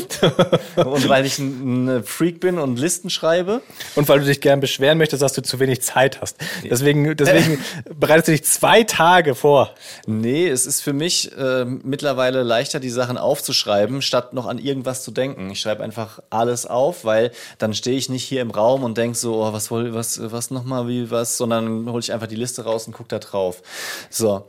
[0.76, 3.62] und weil ich ein, ein Freak bin und Listen schreibe.
[3.94, 6.38] Und weil du dich gern beschweren möchtest, dass du zu wenig Zeit hast.
[6.68, 7.60] Deswegen, deswegen
[7.94, 9.74] bereitest du dich zwei Tage vor.
[10.06, 15.04] Nee, es ist für mich äh, mittlerweile leichter, die Sachen aufzuschreiben, statt noch an irgendwas
[15.04, 15.50] zu denken.
[15.50, 17.27] Ich schreibe einfach alles auf, weil
[17.58, 20.50] dann stehe ich nicht hier im Raum und denke so, oh, was wohl, was, was
[20.50, 23.62] nochmal, wie was, sondern hole ich einfach die Liste raus und gucke da drauf.
[24.10, 24.48] So.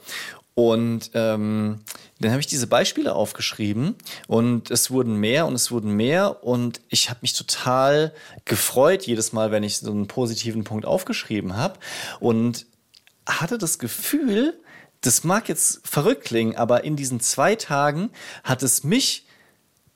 [0.55, 1.79] Und ähm,
[2.19, 3.95] dann habe ich diese Beispiele aufgeschrieben
[4.27, 8.13] und es wurden mehr und es wurden mehr und ich habe mich total
[8.43, 11.79] gefreut jedes Mal, wenn ich so einen positiven Punkt aufgeschrieben habe
[12.19, 12.65] und
[13.25, 14.59] hatte das Gefühl,
[14.99, 18.09] das mag jetzt verrückt klingen, aber in diesen zwei Tagen
[18.43, 19.25] hat es mich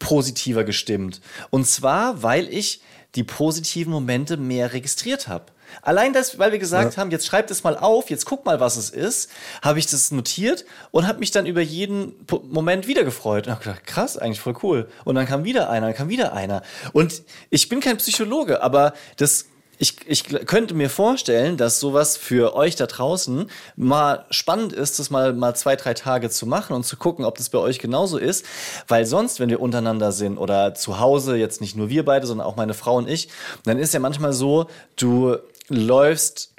[0.04, 1.22] positiver gestimmt.
[1.50, 2.82] Und zwar, weil ich
[3.16, 5.46] die positiven Momente mehr registriert habe.
[5.82, 6.98] Allein das, weil wir gesagt ja.
[7.02, 10.12] haben, jetzt schreibt es mal auf, jetzt guck mal, was es ist, habe ich das
[10.12, 12.14] notiert und habe mich dann über jeden
[12.44, 13.48] Moment wieder gefreut.
[13.48, 14.90] Und habe gedacht, krass, eigentlich voll cool.
[15.04, 16.62] Und dann kam wieder einer, dann kam wieder einer.
[16.92, 19.46] Und ich bin kein Psychologe, aber das
[19.84, 25.10] ich, ich könnte mir vorstellen, dass sowas für euch da draußen mal spannend ist, das
[25.10, 28.18] mal, mal zwei, drei Tage zu machen und zu gucken, ob das bei euch genauso
[28.18, 28.46] ist.
[28.88, 32.48] Weil sonst, wenn wir untereinander sind oder zu Hause, jetzt nicht nur wir beide, sondern
[32.48, 33.28] auch meine Frau und ich,
[33.66, 35.36] dann ist ja manchmal so, du
[35.68, 36.54] läufst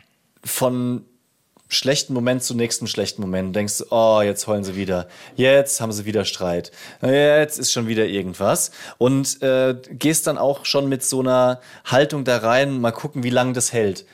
[0.45, 1.07] von
[1.75, 3.55] schlechten Moment zu nächsten schlechten Moment.
[3.55, 5.09] Denkst, oh, jetzt heulen sie wieder.
[5.37, 6.71] Jetzt haben sie wieder Streit.
[7.03, 8.71] Jetzt ist schon wieder irgendwas.
[8.99, 13.31] Und äh, gehst dann auch schon mit so einer Haltung da rein, mal gucken, wie
[13.31, 14.07] lange das hält.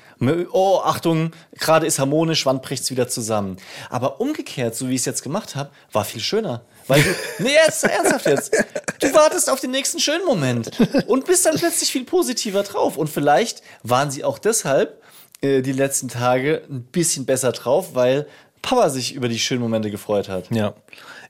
[0.53, 3.57] Oh, Achtung, gerade ist harmonisch, wann bricht's wieder zusammen?
[3.89, 6.63] Aber umgekehrt, so wie ich es jetzt gemacht habe, war viel schöner.
[6.89, 7.09] Weil du,
[7.43, 8.55] nee, jetzt, ernsthaft jetzt.
[9.01, 10.71] Du wartest auf den nächsten schönen Moment
[11.07, 12.99] und bist dann plötzlich viel positiver drauf.
[12.99, 15.00] Und vielleicht waren sie auch deshalb
[15.41, 18.27] äh, die letzten Tage ein bisschen besser drauf, weil
[18.63, 20.51] Papa sich über die schönen Momente gefreut hat.
[20.51, 20.75] Ja.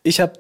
[0.02, 0.32] Ich habe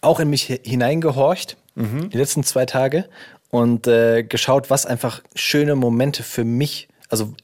[0.00, 2.10] auch in mich hineingehorcht, mhm.
[2.10, 3.08] die letzten zwei Tage,
[3.50, 7.34] und äh, geschaut, was einfach schöne Momente für mich, also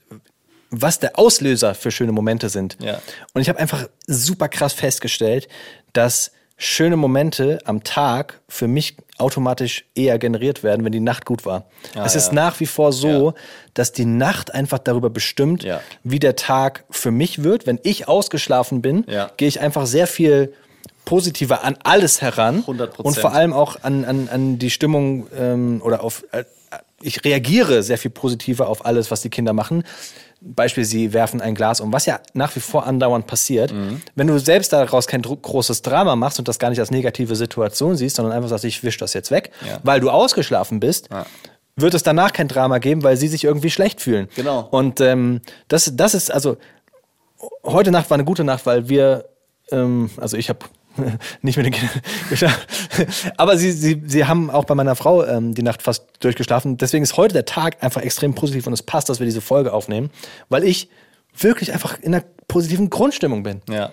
[0.70, 2.77] was der Auslöser für schöne Momente sind.
[2.81, 3.01] Ja.
[3.35, 5.48] Und ich habe einfach super krass festgestellt,
[5.92, 11.44] dass schöne Momente am Tag für mich automatisch eher generiert werden, wenn die Nacht gut
[11.44, 11.64] war.
[11.94, 12.35] Ah, es ist ja.
[12.35, 13.35] nach wie vor so, ja.
[13.75, 15.81] dass die Nacht einfach darüber bestimmt, ja.
[16.05, 17.66] wie der Tag für mich wird.
[17.66, 19.05] Wenn ich ausgeschlafen bin,
[19.37, 20.53] gehe ich einfach sehr viel
[21.05, 23.01] positiver an alles heran 100%.
[23.03, 26.44] und vor allem auch an, an, an die Stimmung ähm, oder auf äh,
[27.03, 29.85] ich reagiere sehr viel positiver auf alles, was die Kinder machen.
[30.41, 33.73] Beispiel, sie werfen ein Glas um, was ja nach wie vor andauernd passiert.
[33.73, 34.03] Mhm.
[34.15, 37.97] Wenn du selbst daraus kein großes Drama machst und das gar nicht als negative Situation
[37.97, 39.79] siehst, sondern einfach sagst, ich wisch das jetzt weg, ja.
[39.85, 41.27] weil du ausgeschlafen bist, ja.
[41.77, 44.29] wird es danach kein Drama geben, weil sie sich irgendwie schlecht fühlen.
[44.35, 44.67] Genau.
[44.71, 46.57] Und ähm, das, das ist, also,
[47.62, 49.27] heute Nacht war eine gute Nacht, weil wir,
[49.71, 50.67] ähm, also ich habe
[51.42, 52.00] nicht mit den Kindern
[52.31, 52.61] geschlafen.
[53.37, 56.78] Aber sie, sie, sie haben auch bei meiner Frau ähm, die Nacht fast durchgeschlafen.
[56.78, 59.72] Deswegen ist heute der Tag einfach extrem positiv und es passt, dass wir diese Folge
[59.72, 60.11] aufnehmen,
[60.48, 60.88] weil ich
[61.37, 63.62] wirklich einfach in einer positiven Grundstimmung bin.
[63.70, 63.92] Ja.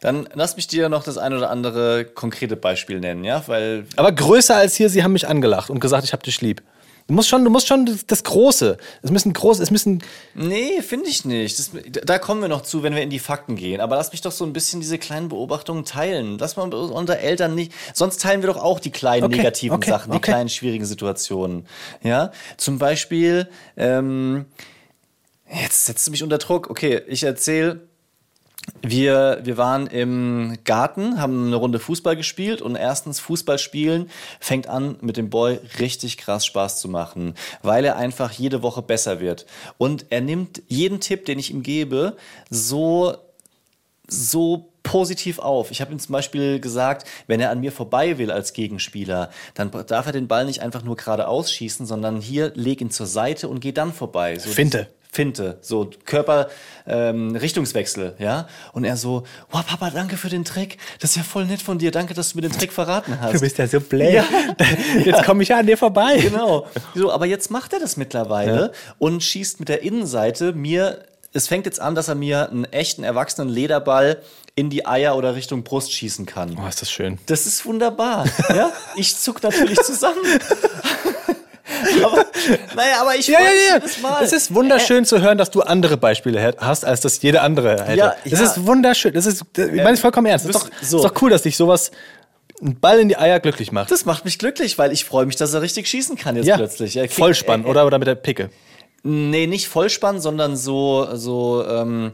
[0.00, 3.86] Dann lass mich dir noch das ein oder andere konkrete Beispiel nennen, ja, weil.
[3.96, 6.62] Aber größer als hier, sie haben mich angelacht und gesagt, ich hab dich lieb.
[7.06, 8.78] Du musst schon, du musst schon das, Große.
[9.02, 10.02] Es müssen groß, es müssen.
[10.34, 11.58] Nee, finde ich nicht.
[11.58, 11.70] Das,
[12.04, 13.80] da kommen wir noch zu, wenn wir in die Fakten gehen.
[13.80, 16.38] Aber lass mich doch so ein bisschen diese kleinen Beobachtungen teilen.
[16.38, 17.72] Lass mal unter Eltern nicht.
[17.94, 20.32] Sonst teilen wir doch auch die kleinen okay, negativen okay, Sachen, die okay.
[20.32, 21.66] kleinen schwierigen Situationen.
[22.02, 23.48] Ja, zum Beispiel.
[23.76, 24.46] Ähm,
[25.52, 26.70] jetzt setzt du mich unter Druck.
[26.70, 27.88] Okay, ich erzähle
[28.82, 34.68] wir, wir waren im Garten, haben eine Runde Fußball gespielt und erstens Fußball spielen fängt
[34.68, 39.20] an mit dem Boy richtig krass Spaß zu machen, weil er einfach jede Woche besser
[39.20, 39.46] wird.
[39.78, 42.16] Und er nimmt jeden Tipp, den ich ihm gebe,
[42.50, 43.16] so,
[44.06, 45.70] so positiv auf.
[45.70, 49.70] Ich habe ihm zum Beispiel gesagt, wenn er an mir vorbei will als Gegenspieler, dann
[49.86, 53.48] darf er den Ball nicht einfach nur geradeaus schießen, sondern hier leg ihn zur Seite
[53.48, 54.38] und geh dann vorbei.
[54.38, 54.88] So Finte.
[55.14, 56.48] Finte, so Körper
[56.86, 58.48] ähm, Richtungswechsel, ja.
[58.72, 60.78] Und er so, wow, Papa, danke für den Trick.
[61.00, 61.90] Das ist ja voll nett von dir.
[61.90, 63.34] Danke, dass du mir den Trick verraten hast.
[63.34, 64.14] Du bist ja so blöd.
[64.14, 64.24] Ja.
[65.04, 66.18] Jetzt komme ich ja an dir vorbei.
[66.18, 66.66] Genau.
[66.94, 68.70] So, aber jetzt macht er das mittlerweile ja.
[68.98, 71.04] und schießt mit der Innenseite mir.
[71.34, 74.22] Es fängt jetzt an, dass er mir einen echten erwachsenen Lederball
[74.54, 76.58] in die Eier oder Richtung Brust schießen kann.
[76.62, 77.18] Oh, ist das schön.
[77.26, 78.26] Das ist wunderbar.
[78.48, 78.70] ja?
[78.96, 80.20] Ich zuck natürlich zusammen.
[82.04, 82.24] aber,
[82.76, 84.20] naja, aber ich ja, ja, ja.
[84.20, 87.84] Es ist wunderschön äh, zu hören, dass du andere Beispiele hast, als das jede andere
[87.84, 87.98] hätte.
[87.98, 88.46] Ja, das ja.
[88.46, 89.12] ist wunderschön.
[89.14, 90.48] Das ist, ich meine es vollkommen ernst.
[90.48, 90.96] Das ist, doch, so.
[90.98, 91.90] ist doch cool, dass dich sowas
[92.62, 93.90] ein Ball in die Eier glücklich macht.
[93.90, 96.56] Das macht mich glücklich, weil ich freue mich, dass er richtig schießen kann jetzt ja.
[96.56, 96.94] plötzlich.
[96.94, 97.86] Ja, Vollspann, äh, oder?
[97.86, 98.50] Oder mit der Picke?
[99.02, 102.12] Nee, nicht Vollspann, sondern so, so ähm,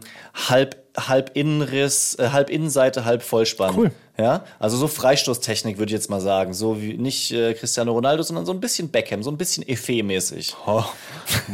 [0.48, 3.76] halb, halb Innenriss, äh, halb Innenseite, halb Vollspann.
[3.76, 3.90] Cool.
[4.18, 6.52] Ja, also so Freistoßtechnik würde ich jetzt mal sagen.
[6.52, 10.56] So wie nicht äh, Cristiano Ronaldo, sondern so ein bisschen Beckham, so ein bisschen Effet-mäßig.
[10.66, 10.82] Oh,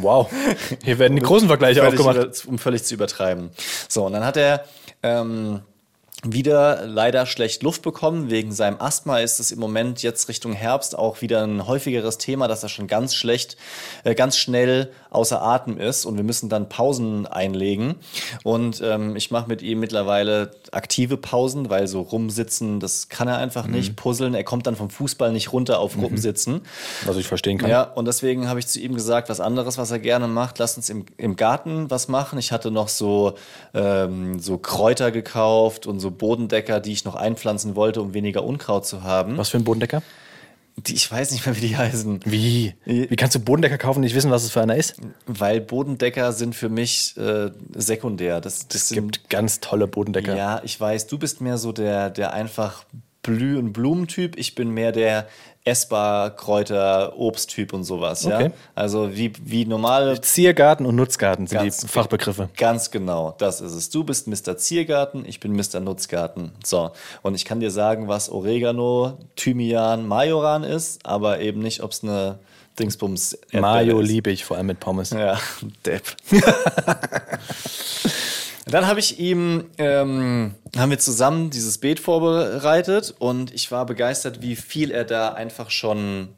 [0.01, 0.31] wow.
[0.83, 2.47] Hier werden die großen Vergleiche aufgemacht.
[2.47, 3.51] Um völlig zu übertreiben.
[3.89, 4.65] So, und dann hat er.
[5.03, 5.61] Ähm,
[6.27, 8.31] wieder leider schlecht Luft bekommen.
[8.31, 12.49] Wegen seinem Asthma ist es im Moment jetzt Richtung Herbst auch wieder ein häufigeres Thema,
[12.49, 13.57] dass er schon ganz schlecht,
[14.05, 17.97] äh, ganz schnell außer Atem ist und wir müssen dann Pausen einlegen.
[18.43, 23.39] Und ähm, ich mache mit ihm mittlerweile aktive Pausen, weil so rumsitzen, das kann er
[23.39, 23.97] einfach nicht.
[23.97, 26.63] Puzzeln, er kommt dann vom Fußball nicht runter auf Rumsitzen.
[27.05, 27.71] Was ich verstehen kann.
[27.71, 30.77] Ja, und deswegen habe ich zu ihm gesagt, was anderes, was er gerne macht, lass
[30.77, 32.39] uns im, im Garten was machen.
[32.39, 33.35] Ich hatte noch so,
[33.73, 38.87] ähm, so Kräuter gekauft und so Bodendecker, die ich noch einpflanzen wollte, um weniger Unkraut
[38.87, 39.37] zu haben.
[39.37, 40.03] Was für ein Bodendecker?
[40.77, 42.21] Die, ich weiß nicht mehr, wie die heißen.
[42.25, 42.75] Wie?
[42.85, 44.97] Wie kannst du Bodendecker kaufen und nicht wissen, was es für einer ist?
[45.27, 48.41] Weil Bodendecker sind für mich äh, sekundär.
[48.41, 50.35] Das, das Es sind, gibt ganz tolle Bodendecker.
[50.37, 52.85] Ja, ich weiß, du bist mehr so der, der einfach
[53.25, 54.39] Blü- und Blumentyp.
[54.39, 55.27] Ich bin mehr der
[55.65, 58.25] essbar Kräuter, Obsttyp und sowas.
[58.25, 58.37] Ja?
[58.37, 58.51] Okay.
[58.75, 62.51] Also wie, wie normale Ziergarten und Nutzgarten sind Ganz die Fachbegriffe.
[62.57, 63.89] Ganz genau, das ist es.
[63.89, 64.59] Du bist Mr.
[64.59, 65.81] Ziergarten, ich bin Mr.
[65.81, 66.53] Nutzgarten.
[66.63, 71.93] So, und ich kann dir sagen, was Oregano, Thymian, Majoran ist, aber eben nicht, ob
[71.93, 72.39] es eine
[72.79, 75.11] Dingsbums Mayo liebe ich, vor allem mit Pommes.
[75.11, 75.39] Ja,
[75.87, 76.03] Depp.
[78.67, 84.41] Dann habe ich ihm, ähm, haben wir zusammen dieses Beet vorbereitet und ich war begeistert,
[84.41, 86.31] wie viel er da einfach schon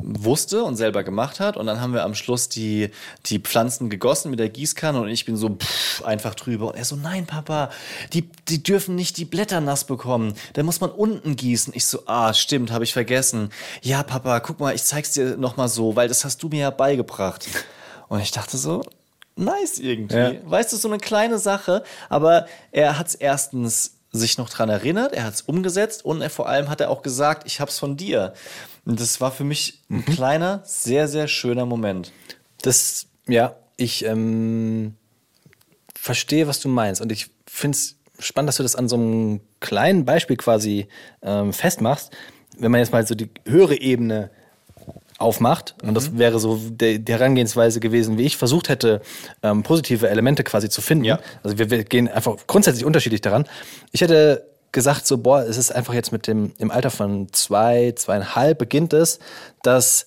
[0.00, 1.56] wusste und selber gemacht hat.
[1.56, 2.90] Und dann haben wir am Schluss die,
[3.26, 6.68] die Pflanzen gegossen mit der Gießkanne und ich bin so pff, einfach drüber.
[6.68, 7.70] Und er so, nein, Papa,
[8.12, 10.34] die, die dürfen nicht die Blätter nass bekommen.
[10.54, 11.72] Da muss man unten gießen.
[11.76, 13.50] Ich so, ah, stimmt, habe ich vergessen.
[13.82, 16.70] Ja, Papa, guck mal, ich zeig's dir nochmal so, weil das hast du mir ja
[16.70, 17.46] beigebracht.
[18.08, 18.82] Und ich dachte so,
[19.36, 20.16] nice irgendwie.
[20.16, 20.32] Ja.
[20.44, 25.14] Weißt du, so eine kleine Sache, aber er hat es erstens sich noch dran erinnert,
[25.14, 27.96] er hat es umgesetzt und er, vor allem hat er auch gesagt, ich hab's von
[27.96, 28.34] dir.
[28.84, 32.12] Und das war für mich ein kleiner, sehr, sehr schöner Moment.
[32.60, 34.96] Das, ja, ich ähm,
[35.94, 37.00] verstehe, was du meinst.
[37.00, 40.88] Und ich finde es spannend, dass du das an so einem kleinen Beispiel quasi
[41.22, 42.10] ähm, festmachst.
[42.58, 44.30] Wenn man jetzt mal so die höhere Ebene
[45.22, 49.00] aufmacht, und das wäre so die Herangehensweise gewesen, wie ich versucht hätte,
[49.42, 51.04] ähm, positive Elemente quasi zu finden.
[51.04, 51.20] Ja.
[51.42, 53.46] Also wir, wir gehen einfach grundsätzlich unterschiedlich daran.
[53.92, 57.92] Ich hätte gesagt, so, boah, es ist einfach jetzt mit dem, im Alter von zwei,
[57.94, 59.18] zweieinhalb beginnt es,
[59.62, 60.06] dass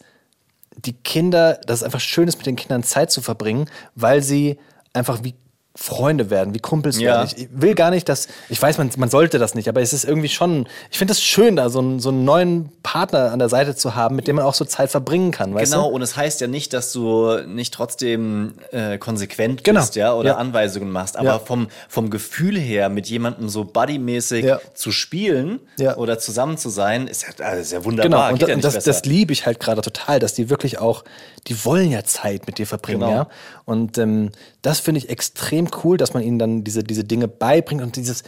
[0.78, 4.58] die Kinder, dass es einfach schön ist, mit den Kindern Zeit zu verbringen, weil sie
[4.94, 5.36] einfach wie
[5.78, 7.16] Freunde werden, wie Kumpels Ja.
[7.26, 7.30] werden.
[7.36, 10.06] Ich will gar nicht, dass, ich weiß, man, man sollte das nicht, aber es ist
[10.06, 13.50] irgendwie schon, ich finde es schön, da so einen, so einen neuen Partner an der
[13.50, 15.96] Seite zu haben, mit dem man auch so Zeit verbringen kann, weißt Genau, du?
[15.96, 19.82] und es heißt ja nicht, dass du nicht trotzdem äh, konsequent Genau.
[19.82, 20.36] bist, ja, oder Ja.
[20.38, 21.18] Anweisungen machst.
[21.18, 21.40] Aber Ja.
[21.40, 24.60] vom, vom Gefühl her, mit jemandem so buddymäßig Ja.
[24.74, 25.60] zu spielen
[25.98, 28.30] oder zusammen zu sein, ist ja, also ist ja Genau, wunderbar.
[28.32, 30.80] und, Geht das, ja und das, das liebe ich halt gerade total, dass die wirklich
[30.80, 31.04] auch,
[31.48, 33.12] die wollen ja Zeit mit dir verbringen, Genau.
[33.12, 33.28] ja.
[33.66, 37.82] Und ähm, das finde ich extrem cool, dass man ihnen dann diese, diese Dinge beibringt
[37.82, 38.24] und dieses,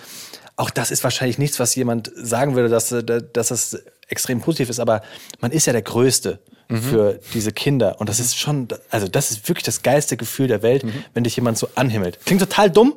[0.56, 3.78] auch das ist wahrscheinlich nichts, was jemand sagen würde, dass, äh, dass das
[4.10, 5.02] extrem positiv ist, aber
[5.42, 6.82] man ist ja der Größte Mhm.
[6.82, 7.96] für diese Kinder.
[8.02, 10.92] Und das ist schon, also das ist wirklich das geilste Gefühl der Welt, Mhm.
[11.14, 12.20] wenn dich jemand so anhimmelt.
[12.26, 12.94] Klingt total dumm,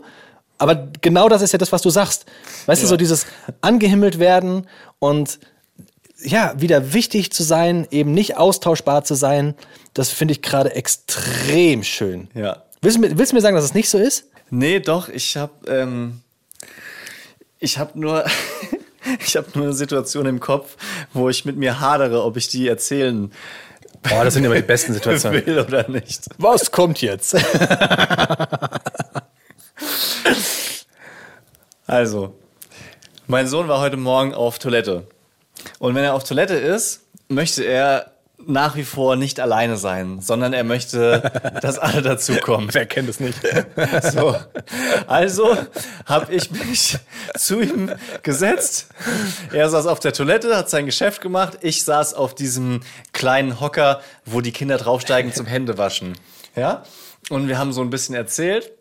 [0.58, 2.26] aber genau das ist ja das, was du sagst.
[2.66, 3.26] Weißt du, so dieses
[3.60, 4.66] angehimmelt werden
[4.98, 5.38] und
[6.22, 9.54] ja, wieder wichtig zu sein, eben nicht austauschbar zu sein,
[9.94, 12.28] das finde ich gerade extrem schön.
[12.34, 12.64] Ja.
[12.82, 14.24] Willst du, willst du mir sagen, dass es nicht so ist?
[14.50, 16.20] Nee, doch, ich habe ähm,
[17.58, 18.24] ich habe nur
[19.24, 20.76] ich habe nur eine Situation im Kopf,
[21.12, 23.32] wo ich mit mir hadere, ob ich die erzählen
[24.02, 25.44] Boah, das sind immer die besten Situationen.
[25.46, 26.24] will oder nicht.
[26.38, 27.36] Was kommt jetzt?
[31.86, 32.38] Also,
[33.26, 35.08] mein Sohn war heute Morgen auf Toilette.
[35.80, 38.12] Und wenn er auf Toilette ist, möchte er
[38.46, 41.30] nach wie vor nicht alleine sein, sondern er möchte,
[41.62, 42.68] dass alle dazukommen.
[42.72, 43.38] Wer kennt es nicht?
[44.12, 44.34] So.
[45.06, 45.56] Also
[46.06, 46.98] habe ich mich
[47.36, 48.88] zu ihm gesetzt.
[49.52, 51.58] Er saß auf der Toilette, hat sein Geschäft gemacht.
[51.60, 52.80] Ich saß auf diesem
[53.12, 56.14] kleinen Hocker, wo die Kinder draufsteigen zum Händewaschen.
[56.56, 56.84] Ja?
[57.28, 58.72] Und wir haben so ein bisschen erzählt.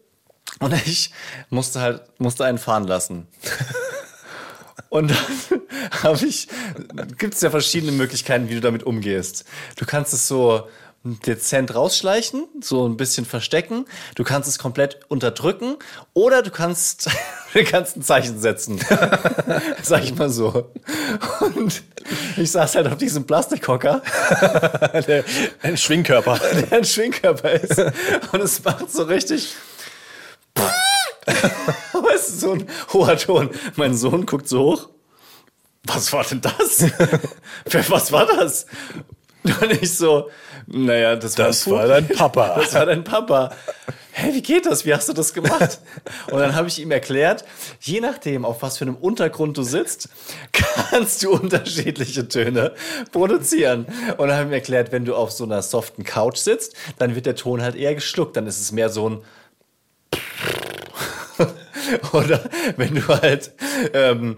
[0.60, 1.12] Und ich
[1.50, 3.28] musste halt, musste einen fahren lassen.
[4.89, 5.62] Und dann
[6.04, 6.47] habe ich,
[7.17, 9.45] gibt es ja verschiedene Möglichkeiten, wie du damit umgehst.
[9.75, 10.67] Du kannst es so
[11.04, 13.86] dezent rausschleichen, so ein bisschen verstecken.
[14.15, 15.78] Du kannst es komplett unterdrücken
[16.13, 17.10] oder du kannst,
[17.54, 18.80] du kannst ein Zeichen setzen.
[19.82, 20.71] Sag ich mal so.
[21.56, 21.84] Und
[22.36, 24.02] ich saß halt auf diesem Plastikhocker,
[25.62, 26.39] Ein Schwingkörper.
[26.39, 27.80] der ein Schwingkörper ist.
[28.32, 29.56] Und es macht so richtig.
[32.29, 33.49] Ist so ein hoher Ton.
[33.75, 34.89] Mein Sohn guckt so hoch.
[35.85, 36.85] Was war denn das?
[37.89, 38.65] Was war das?
[39.43, 40.29] Und ich so,
[40.67, 42.17] naja, das, Das war, war ein dein.
[42.17, 42.55] Papa.
[42.61, 43.51] Das war dein Papa.
[44.11, 44.85] hä, wie geht das?
[44.85, 45.79] Wie hast du das gemacht?
[46.29, 47.45] und dann habe ich ihm erklärt,
[47.79, 50.09] je nachdem, auf was für einem Untergrund du sitzt,
[50.51, 52.73] kannst du unterschiedliche Töne
[53.13, 53.85] produzieren.
[54.17, 57.15] Und dann habe ich ihm erklärt, wenn du auf so einer soften Couch sitzt, dann
[57.15, 58.35] wird der Ton halt eher geschluckt.
[58.35, 59.21] Dann ist es mehr so ein
[62.13, 62.41] oder
[62.78, 63.52] wenn du halt
[63.93, 64.38] ähm,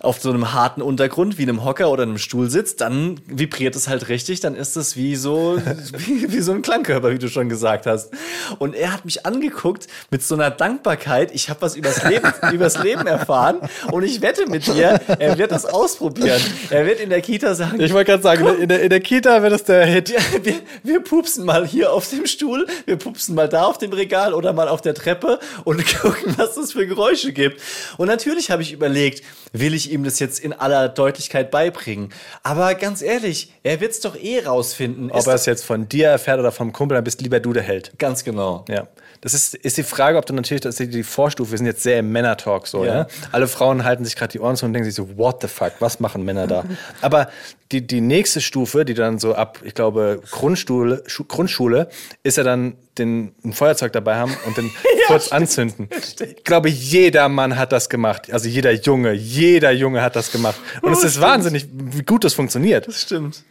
[0.00, 3.88] auf so einem harten Untergrund wie einem Hocker oder einem Stuhl sitzt, dann vibriert es
[3.88, 5.60] halt richtig, dann ist es wie so,
[5.92, 8.10] wie, wie so ein Klangkörper, wie du schon gesagt hast.
[8.58, 12.82] Und er hat mich angeguckt mit so einer Dankbarkeit, ich habe was übers Leben, übers
[12.82, 16.40] Leben erfahren und ich wette mit dir, er wird das ausprobieren.
[16.70, 19.42] Er wird in der Kita sagen, Ich wollte gerade sagen, in der, in der Kita
[19.42, 20.12] wird es der Hit.
[20.42, 24.34] wir, wir pupsen mal hier auf dem Stuhl, wir pupsen mal da auf dem Regal
[24.34, 27.60] oder mal auf der Treppe und gucken, was das für Geräusche gibt.
[27.96, 32.12] Und natürlich habe ich überlegt, will ich ihm das jetzt in aller Deutlichkeit beibringen?
[32.42, 35.10] Aber ganz ehrlich, er wird es doch eh rausfinden.
[35.10, 37.62] Ob er es jetzt von dir erfährt oder vom Kumpel, dann bist lieber du der
[37.62, 37.92] Held.
[37.98, 38.64] ganz genau.
[38.68, 38.88] Ja.
[39.22, 41.82] Das ist, ist die Frage, ob du natürlich, das ist die Vorstufe, wir sind jetzt
[41.82, 42.94] sehr im Männer-Talk so, Ja.
[42.94, 43.06] ja.
[43.32, 45.72] Alle Frauen halten sich gerade die Ohren zu und denken sich so, what the fuck,
[45.80, 46.64] was machen Männer da?
[47.02, 47.28] Aber
[47.70, 51.88] die, die nächste Stufe, die dann so ab, ich glaube, Grundschule, Schu Grundschule,
[52.22, 54.70] ist ja dann den, ein Feuerzeug dabei haben und dann
[55.06, 55.88] kurz anzünden.
[56.20, 58.32] Ich glaube, jeder Mann hat das gemacht.
[58.32, 60.56] Also jeder Junge, jeder Junge hat das gemacht.
[60.80, 62.88] Und es ist wahnsinnig, wie gut das funktioniert.
[62.88, 63.44] Das stimmt.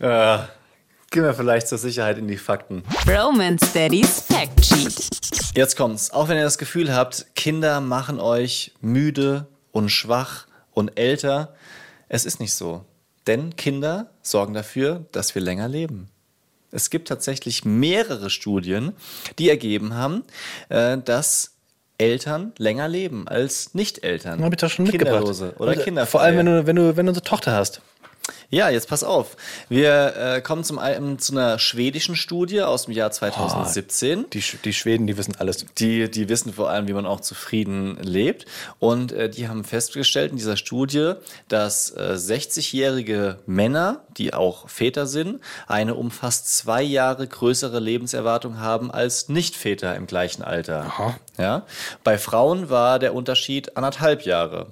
[0.00, 0.38] Äh,
[1.10, 2.84] gehen wir vielleicht zur Sicherheit in die Fakten.
[3.08, 5.10] Romance Daddy's Fact Sheet.
[5.56, 6.12] Jetzt kommt's.
[6.12, 11.54] Auch wenn ihr das Gefühl habt, Kinder machen euch müde und schwach und älter,
[12.08, 12.84] es ist nicht so.
[13.26, 16.08] Denn Kinder sorgen dafür, dass wir länger leben.
[16.70, 18.92] Es gibt tatsächlich mehrere Studien,
[19.40, 20.22] die ergeben haben,
[20.68, 21.56] äh, dass
[21.98, 24.42] Eltern länger leben als Nicht-Eltern.
[24.44, 25.60] Hab ich doch schon Kinderlose mitgebracht.
[25.60, 26.06] oder Kinder.
[26.06, 27.82] Vor allem, wenn du, wenn du, wenn du eine Tochter hast.
[28.50, 29.36] Ja, jetzt pass auf.
[29.68, 34.30] Wir äh, kommen zum einen zu einer schwedischen Studie aus dem Jahr 2017.
[34.30, 35.66] Die, Sch- die Schweden, die wissen alles.
[35.78, 38.46] Die, die wissen vor allem, wie man auch zufrieden lebt.
[38.78, 41.12] Und äh, die haben festgestellt in dieser Studie,
[41.48, 48.58] dass äh, 60-jährige Männer, die auch Väter sind, eine um fast zwei Jahre größere Lebenserwartung
[48.60, 50.92] haben als Nicht-Väter im gleichen Alter.
[51.38, 51.66] Ja?
[52.04, 54.66] Bei Frauen war der Unterschied anderthalb Jahre.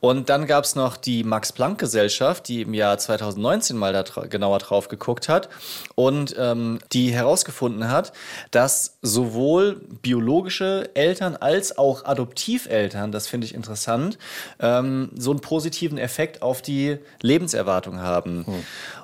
[0.00, 4.58] Und dann gab es noch die Max-Planck-Gesellschaft, die im Jahr 2019 mal da dra genauer
[4.58, 5.48] drauf geguckt hat
[5.94, 8.12] und ähm, die herausgefunden hat,
[8.50, 14.18] dass sowohl biologische Eltern als auch Adoptiveltern, das finde ich interessant,
[14.60, 18.44] ähm, so einen positiven Effekt auf die Lebenserwartung haben.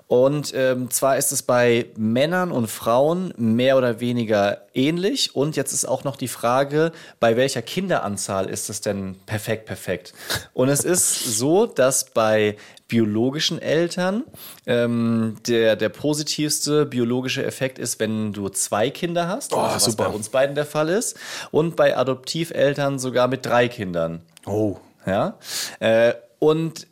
[0.08, 5.36] Und ähm, zwar ist es bei Männern und Frauen mehr oder weniger ähnlich.
[5.36, 10.14] Und jetzt ist auch noch die Frage, bei welcher Kinderanzahl ist es denn perfekt, perfekt?
[10.54, 12.56] Und es ist so, dass bei
[12.88, 14.24] biologischen Eltern
[14.64, 20.04] ähm, der, der positivste biologische Effekt ist, wenn du zwei Kinder hast, also was super.
[20.04, 21.18] bei uns beiden der Fall ist.
[21.50, 24.22] Und bei Adoptiveltern sogar mit drei Kindern.
[24.46, 24.78] Oh.
[25.04, 25.36] Ja.
[25.80, 26.86] Äh, und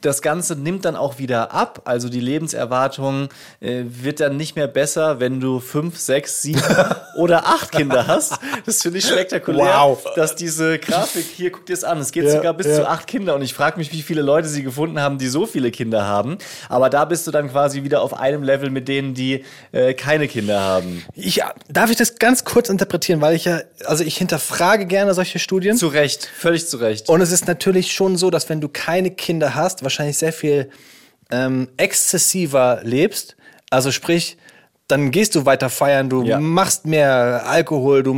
[0.00, 1.82] das Ganze nimmt dann auch wieder ab.
[1.84, 3.28] Also die Lebenserwartung
[3.60, 6.62] äh, wird dann nicht mehr besser, wenn du fünf, sechs, sieben
[7.16, 8.38] oder acht Kinder hast.
[8.66, 10.04] Das finde ich spektakulär, Wow.
[10.16, 12.76] dass diese Grafik hier, guck dir es an, es geht Ja, sogar bis ja.
[12.76, 13.34] zu acht Kinder.
[13.34, 16.38] Und ich frage mich, wie viele Leute sie gefunden haben, die so viele Kinder haben.
[16.68, 20.28] Aber da bist du dann quasi wieder auf einem Level mit denen, die äh, keine
[20.28, 21.04] Kinder haben.
[21.14, 25.38] Ich, darf ich das ganz kurz interpretieren, weil ich ja, also ich hinterfrage gerne solche
[25.38, 25.76] Studien.
[25.76, 27.08] Zu Recht, völlig zu Recht.
[27.08, 30.70] Und es ist natürlich schon so, dass wenn du keine Kinder hast, wahrscheinlich sehr viel
[31.30, 33.36] ähm, exzessiver lebst.
[33.70, 34.36] Also sprich,
[34.88, 36.40] dann gehst du weiter feiern, du Ja.
[36.40, 38.12] machst mehr Alkohol, du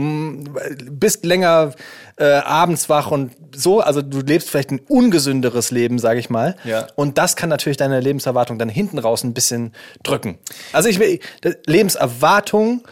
[0.90, 1.72] bist länger
[2.16, 3.80] äh, abends wach und so.
[3.80, 6.56] Also du lebst vielleicht ein ungesünderes Leben, sage ich mal.
[6.64, 6.86] Ja.
[6.94, 10.38] Und das kann natürlich deine Lebenserwartung dann hinten raus ein bisschen drücken.
[10.72, 11.20] Also ich will,
[11.66, 12.82] Lebenserwartung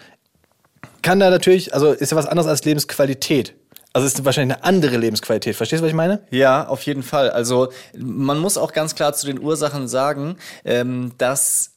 [1.02, 3.54] kann da natürlich, also ist ja was anderes als Lebensqualität.
[3.92, 5.57] Also es ist wahrscheinlich eine andere Lebensqualität.
[5.57, 6.20] Verstehst du, was ich meine?
[6.31, 7.31] Ja, auf jeden Fall.
[7.31, 11.72] Also man muss auch ganz klar zu den Ursachen sagen, ähm, dass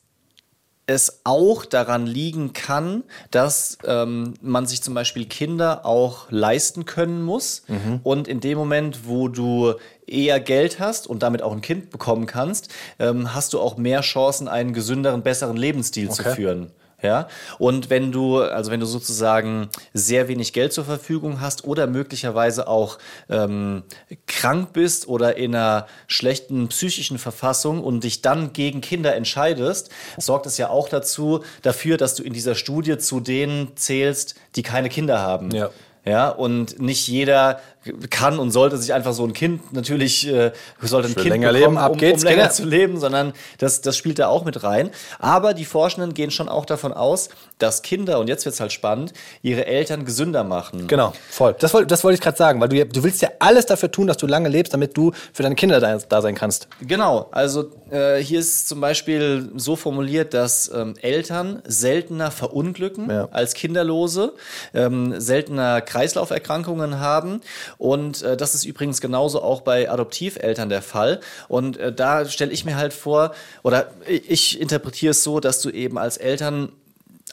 [0.86, 7.23] es auch daran liegen kann, dass ähm, man sich zum Beispiel Kinder auch leisten können
[7.23, 7.63] muss.
[8.04, 12.26] Und in dem Moment, wo du eher Geld hast und damit auch ein Kind bekommen
[12.26, 12.67] kannst,
[12.99, 16.36] ähm, hast du auch mehr Chancen, einen gesünderen, besseren Lebensstil zu Okay.
[16.36, 16.71] führen.
[17.03, 17.27] Ja,
[17.59, 22.69] und wenn du, also wenn du sozusagen sehr wenig Geld zur Verfügung hast oder möglicherweise
[22.69, 22.97] auch
[23.29, 23.83] ähm,
[24.25, 30.45] krank bist oder in einer schlechten psychischen Verfassung und dich dann gegen Kinder entscheidest, sorgt
[30.45, 34.87] es ja auch dazu, dafür, dass du in dieser Studie zu denen zählst, die keine
[34.87, 35.51] Kinder haben.
[35.51, 35.71] Ja.
[36.05, 37.59] Ja, und nicht jeder
[38.09, 41.73] kann und sollte sich einfach so ein Kind natürlich äh, sollte ein Kind länger bekommen,
[41.73, 42.53] leben, ab um, geht's, um länger Kinder.
[42.53, 44.89] zu leben, sondern das, das spielt da auch mit rein.
[45.19, 49.13] Aber die Forschenden gehen schon auch davon aus, dass Kinder, und jetzt wird's halt spannend,
[49.41, 50.87] ihre Eltern gesünder machen.
[50.87, 51.55] Genau, voll.
[51.59, 54.07] Das wollte das wollte ich gerade sagen, weil du, du willst ja alles dafür tun,
[54.07, 56.67] dass du lange lebst, damit du für deine Kinder da, da sein kannst.
[56.82, 63.28] Genau, also äh, hier ist zum Beispiel so formuliert, dass ähm, Eltern seltener verunglücken Ja.
[63.32, 64.34] als Kinderlose,
[64.73, 67.41] ähm, seltener Kreislauferkrankungen haben
[67.77, 71.19] und äh, das ist übrigens genauso auch bei Adoptiveltern der Fall.
[71.47, 75.69] Und äh, da stelle ich mir halt vor, oder ich, interpretiere es so, dass du
[75.69, 76.71] eben als Eltern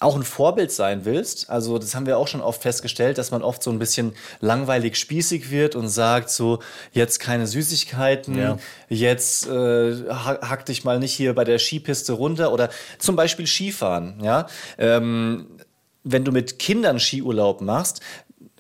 [0.01, 3.43] auch ein Vorbild sein willst, also das haben wir auch schon oft festgestellt, dass man
[3.43, 6.61] oft so ein bisschen langweilig spießig wird und sagt so,
[6.93, 8.57] jetzt keine Süßigkeiten, Ja.
[8.89, 13.47] jetzt äh, ha- hack dich mal nicht hier bei der Skipiste runter oder zum Beispiel
[13.47, 14.47] Skifahren, ja.
[14.79, 15.47] Ähm,
[16.03, 18.01] wenn du mit Kindern Skiurlaub machst,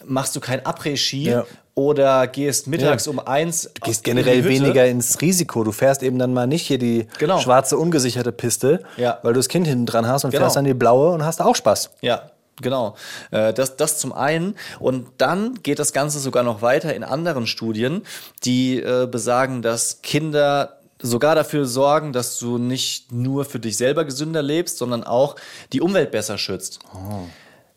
[0.04, 1.44] machst du kein Après-Ski Ja.
[1.74, 3.12] oder gehst mittags Ja.
[3.12, 3.70] um eins.
[3.74, 5.64] Du gehst generell weniger ins Risiko.
[5.64, 7.38] Du fährst eben dann mal nicht hier die Genau.
[7.40, 9.18] schwarze, ungesicherte Piste, Ja.
[9.22, 10.42] weil du das Kind hinten dran hast und Genau.
[10.44, 11.90] fährst dann die blaue und hast auch Spaß.
[12.00, 12.30] Ja,
[12.60, 12.96] genau.
[13.30, 14.56] Äh, Das, das zum einen.
[14.78, 18.02] Und dann geht das Ganze sogar noch weiter in anderen Studien,
[18.44, 24.04] die äh, besagen, dass Kinder sogar dafür sorgen, dass du nicht nur für dich selber
[24.04, 25.36] gesünder lebst, sondern auch
[25.72, 26.80] die Umwelt besser schützt.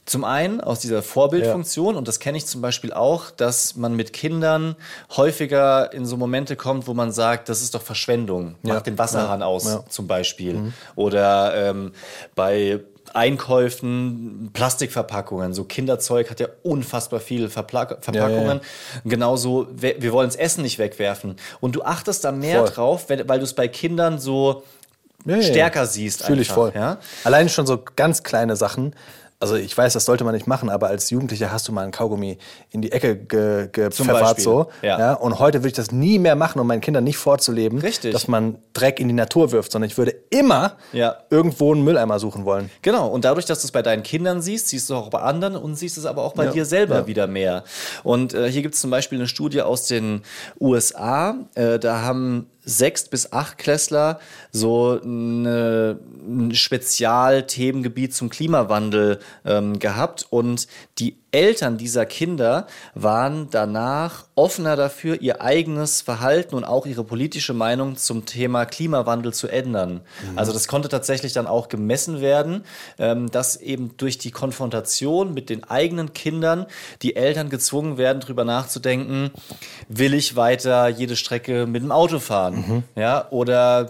[0.06, 4.12] Zum einen aus dieser Vorbildfunktion, und das kenne ich zum Beispiel auch, dass man mit
[4.12, 4.76] Kindern
[5.16, 8.80] häufiger in so Momente kommt, wo man sagt, das ist doch Verschwendung, mach Ja.
[8.82, 9.46] den Wasserhahn Ja.
[9.46, 9.78] aus, Ja.
[9.78, 9.90] Mhm.
[9.90, 10.74] zum Beispiel.
[10.96, 11.94] Oder ähm,
[12.36, 12.82] bei
[13.14, 18.62] Einkäufen, Plastikverpackungen, so Kinderzeug hat ja unfassbar viele Verpla Verpackungen.
[19.06, 21.36] Genauso, wir wollen das Essen nicht wegwerfen.
[21.60, 22.70] Und du achtest da mehr Voll.
[22.70, 24.64] drauf, weil du es bei Kindern so
[25.26, 25.48] Ja, ja, ja.
[25.48, 26.24] stärker siehst.
[26.24, 26.72] Fühle ich einfach, voll.
[26.76, 26.98] Ja?
[27.24, 28.94] Allein schon so ganz kleine Sachen.
[29.44, 31.92] Also ich weiß, das sollte man nicht machen, aber als Jugendlicher hast du mal einen
[31.92, 32.38] Kaugummi
[32.72, 34.68] in die Ecke ge Beispiel, so.
[34.82, 35.14] ja.
[35.16, 38.14] Und heute würde ich das nie mehr machen, um meinen Kindern nicht vorzuleben, Richtig.
[38.14, 41.18] dass man Dreck in die Natur wirft, sondern ich würde immer Ja.
[41.30, 42.70] irgendwo einen Mülleimer suchen wollen.
[42.84, 45.58] Genau, und dadurch, dass du es bei deinen Kindern siehst, siehst du auch bei anderen
[45.58, 46.52] und siehst es aber auch bei Ja.
[46.52, 47.08] dir selber Ja.
[47.08, 47.66] wieder mehr.
[48.04, 50.22] Und äh, hier gibt es zum Beispiel eine Studie aus den
[50.62, 54.20] USA, äh, da haben sechs bis acht Klässler
[54.52, 60.26] so eine, ein Spezialthemengebiet zum Klimawandel ähm, gehabt.
[60.30, 60.68] Und
[61.00, 67.54] die Eltern dieser Kinder waren danach offener dafür, ihr eigenes Verhalten und auch ihre politische
[67.54, 70.02] Meinung zum Thema Klimawandel zu ändern.
[70.36, 72.64] Also das konnte tatsächlich dann auch gemessen werden,
[73.00, 76.68] ähm, dass eben durch die Konfrontation mit den eigenen Kindern
[77.02, 79.32] die Eltern gezwungen werden, darüber nachzudenken,
[79.88, 82.84] will ich weiter jede Strecke mit dem Auto fahren?
[82.96, 83.90] Ja, oder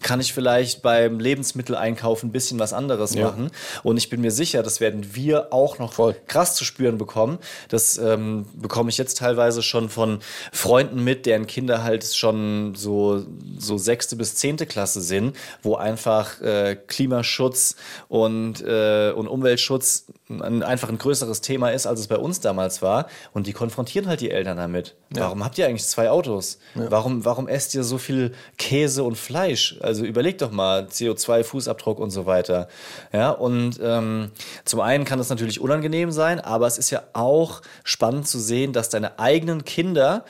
[0.00, 3.50] kann ich vielleicht beim Lebensmitteleinkauf ein bisschen was anderes machen?
[3.82, 6.16] Und ich bin mir sicher, das werden wir auch noch Voll.
[6.28, 7.38] krass zu spüren bekommen.
[7.68, 10.20] Das ähm, bekomme ich jetzt teilweise schon von
[10.52, 13.24] Freunden mit, deren Kinder halt schon so,
[13.58, 17.76] so sechste bis zehnte Klasse sind, wo einfach äh, Klimaschutz
[18.08, 22.82] und, äh, und Umweltschutz ein, einfach ein größeres Thema ist, als es bei uns damals
[22.82, 23.06] war.
[23.32, 24.94] Und die konfrontieren halt die Eltern damit.
[25.10, 26.58] Warum habt ihr eigentlich zwei Autos?
[26.74, 29.78] Warum, warum esst ihr so viel Käse und Fleisch?
[29.80, 32.68] Also überlegt doch mal, CO2-Fußabdruck und so weiter.
[33.12, 34.30] Ja, und ähm,
[34.64, 38.72] zum einen kann das natürlich unangenehm sein, aber es ist ja auch spannend zu sehen,
[38.72, 40.24] dass deine eigenen Kinder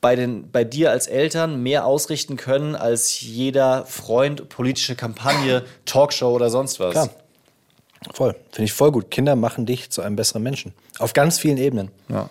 [0.00, 6.30] bei, den, bei dir als Eltern mehr ausrichten können als jeder Freund, politische Kampagne, Talkshow
[6.30, 6.92] oder sonst was.
[6.92, 7.10] Klar.
[8.14, 8.34] Voll.
[8.52, 9.10] Finde ich voll gut.
[9.10, 10.72] Kinder machen dich zu einem besseren Menschen.
[10.98, 11.90] Auf ganz vielen Ebenen.
[12.08, 12.30] Ja.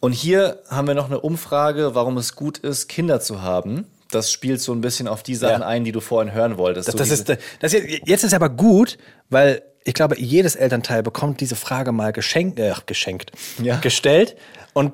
[0.00, 3.86] Und hier haben wir noch eine Umfrage, warum es gut ist, Kinder zu haben.
[4.10, 5.66] Das spielt so ein bisschen auf die Sachen Ja.
[5.66, 6.88] ein, die du vorhin hören wolltest.
[6.88, 7.28] Das, So das ist,
[7.60, 8.98] das jetzt, jetzt ist aber gut,
[9.30, 13.32] weil ich glaube, jedes Elternteil bekommt diese Frage mal geschenkt, äh, geschenkt,
[13.62, 13.76] Ja.
[13.78, 14.36] gestellt.
[14.74, 14.92] Und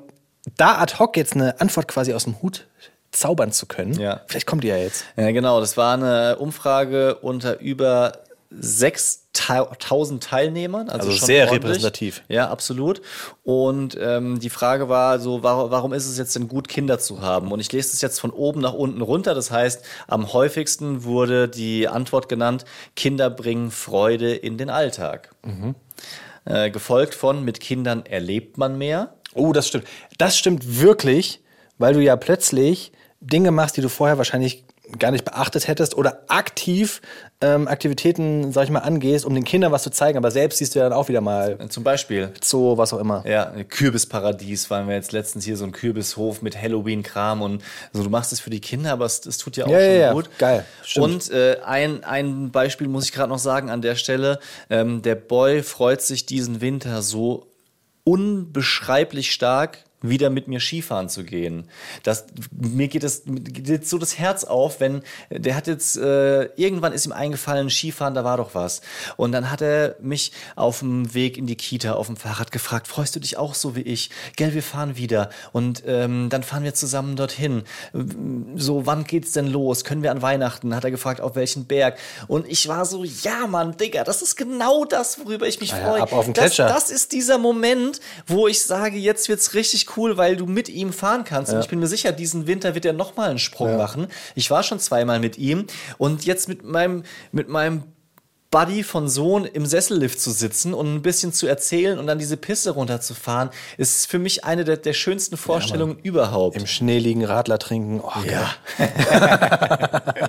[0.57, 2.67] da ad hoc jetzt eine Antwort quasi aus dem Hut
[3.11, 4.23] zaubern zu können, Ja.
[4.27, 5.05] vielleicht kommt die ja jetzt.
[5.17, 5.61] Ja, genau.
[5.61, 8.13] Das war eine Umfrage unter über
[9.37, 10.89] 6000 Teilnehmern.
[10.89, 11.65] Also, Also sehr ordentlich.
[11.65, 12.23] repräsentativ.
[12.29, 13.01] Ja, absolut.
[13.43, 17.21] Und ähm, die Frage war so, warum, warum ist es jetzt denn gut, Kinder zu
[17.23, 17.51] haben?
[17.51, 19.35] Und ich lese das jetzt von oben nach unten runter.
[19.35, 22.65] Das heißt, am häufigsten wurde die Antwort genannt,
[22.95, 25.31] Kinder bringen Freude in den Alltag.
[26.45, 29.15] Äh, gefolgt von, mit Kindern erlebt man mehr.
[29.35, 29.85] Oh, das stimmt.
[30.19, 31.41] Das stimmt wirklich,
[31.79, 34.65] weil du ja plötzlich Dinge machst, die du vorher wahrscheinlich
[34.99, 37.01] gar nicht beachtet hättest oder aktiv
[37.43, 40.75] ähm, Aktivitäten, sag ich mal, angehst, um den Kindern was zu zeigen, aber selbst siehst
[40.75, 43.25] du ja dann auch wieder mal Zum Beispiel Zoo, was auch immer.
[43.27, 47.63] Ja, Kürbisparadies waren wir jetzt letztens hier so ein Kürbishof mit Halloween-Kram und
[47.93, 48.05] so.
[48.05, 49.97] Du machst es für die Kinder, aber es, es tut ja auch Ja, schon ja,
[49.97, 50.13] ja.
[50.13, 50.31] gut.
[50.39, 50.65] Geil.
[50.85, 51.05] Stimmt.
[51.05, 54.39] Und äh, ein, ein Beispiel muss ich gerade noch sagen an der Stelle.
[54.71, 57.49] Ähm, der Boy freut sich diesen Winter so
[58.05, 61.65] unbeschreiblich stark wieder mit mir Skifahren zu gehen.
[62.03, 66.45] Das, mir geht es geht jetzt so das Herz auf, wenn der hat jetzt äh,
[66.57, 68.83] irgendwann ist ihm eingefallen, Skifahren, da war doch was.
[69.17, 72.89] Und dann hat er mich auf dem Weg in die Kita auf dem Fahrrad gefragt,
[72.89, 74.11] freust du dich auch so wie ich?
[74.37, 77.63] Gell, wir fahren wieder und ähm, dann fahren wir zusammen dorthin.
[78.57, 79.85] So, wann geht's denn los?
[79.85, 80.75] Können wir an Weihnachten?
[80.75, 81.99] Hat er gefragt, auf welchen Berg?
[82.29, 85.79] Und ich war so, ja, Mann, Digga, das ist genau das, worüber ich mich Ah
[85.79, 86.03] ja, freue.
[86.03, 86.67] ab auf den das, Gletscher.
[86.69, 90.93] das ist dieser Moment, wo ich sage, jetzt wird's richtig cool, weil du mit ihm
[90.93, 91.53] fahren kannst.
[91.53, 94.07] Und ich bin mir sicher, diesen Winter wird er noch mal einen Sprung machen.
[94.35, 95.67] Ich war schon zweimal mit ihm
[95.99, 97.85] und jetzt mit meinem mit meinem
[98.53, 102.37] Buddy von Sohn im Sessellift zu sitzen und ein bisschen zu erzählen und dann diese
[102.37, 106.57] Piste runterzufahren, ist für mich eine der, der schönsten Vorstellungen überhaupt.
[106.57, 108.03] Im Schnee liegen, Radler trinken.
[108.05, 108.51] Oh, Ja.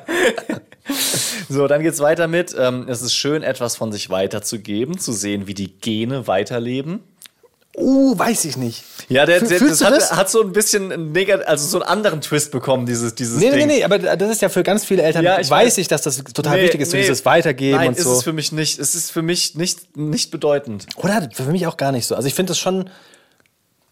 [1.49, 2.55] so, dann geht's weiter mit.
[2.57, 7.01] Ähm, es ist schön, etwas von sich weiterzugeben, zu sehen, wie die Gene weiterleben.
[7.75, 8.83] Uh, weiß ich nicht.
[9.09, 10.11] Ja, der, der das hat, das?
[10.11, 13.57] hat so ein bisschen negat also so einen anderen Twist bekommen, dieses, dieses Nee, nee,
[13.57, 13.67] Ding.
[13.67, 15.77] nee, nee, aber das ist ja für ganz viele Eltern, Ja, ich weiß weiß.
[15.79, 17.01] ich, dass das total Nee, wichtig ist, so nee.
[17.01, 18.13] dieses Weitergeben Nein, und ist so.
[18.13, 18.77] es für mich nicht.
[18.77, 20.85] Es ist für mich nicht, nicht bedeutend.
[20.97, 22.13] Oder für mich auch gar nicht so.
[22.15, 22.89] Also ich finde es schon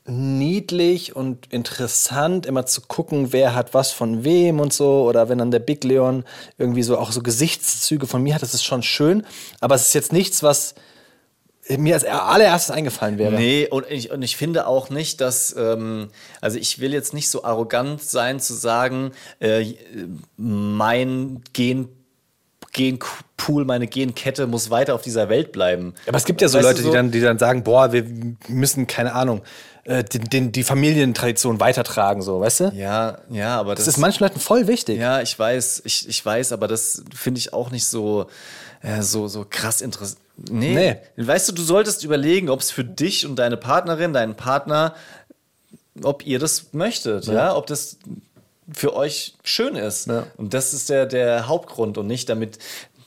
[0.06, 5.08] niedlich und interessant, immer zu gucken, wer hat was von wem und so.
[5.08, 6.24] Oder wenn dann der Big Leon
[6.58, 9.26] irgendwie so auch so Gesichtszüge von mir hat, das ist schon schön.
[9.60, 10.76] Aber es ist jetzt nichts, was
[11.70, 13.34] mir als allererstes eingefallen wäre.
[13.34, 16.09] Nee, und ich, und ich finde auch nicht, dass, ähm,
[16.41, 19.74] also ich will jetzt nicht so arrogant sein zu sagen, äh,
[20.38, 21.89] mein Gen,
[22.72, 25.93] Genpool, meine Genkette muss weiter auf dieser Welt bleiben.
[26.07, 28.05] Aber es gibt ja so Weißt Leute, die dann, die dann sagen, boah, wir
[28.47, 29.41] müssen, keine Ahnung,
[29.84, 32.72] äh, den, den, die Familientradition weitertragen, so, weißt du?
[32.76, 34.99] Ja, ja, aber das, Das ist manchen Leuten voll wichtig.
[34.99, 38.28] Ja, ich weiß, ich, ich weiß, aber das finde ich auch nicht so,
[38.82, 40.20] äh, so, so krass interessant.
[40.50, 40.98] Nee.
[41.16, 41.26] Nee.
[41.28, 44.96] Weißt du, du solltest überlegen, ob es für dich und deine Partnerin, deinen Partner,
[46.04, 47.98] ob ihr das möchtet, ja, ob das
[48.74, 50.08] für euch schön ist.
[50.08, 50.28] Ja.
[50.38, 52.58] Und das ist der, der Hauptgrund und nicht damit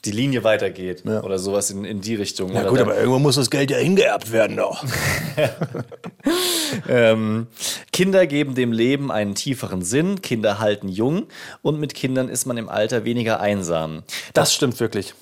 [0.05, 1.22] die Linie weitergeht Ja.
[1.22, 2.53] oder sowas in, in die Richtung.
[2.53, 4.85] Ja oder gut, aber irgendwo muss das Geld ja hingeerbt werden doch.
[6.89, 7.47] Ähm,
[7.93, 11.27] Kinder geben dem Leben einen tieferen Sinn, Kinder halten jung
[11.62, 14.03] und mit Kindern ist man im Alter weniger einsam.
[14.33, 15.14] Das stimmt wirklich.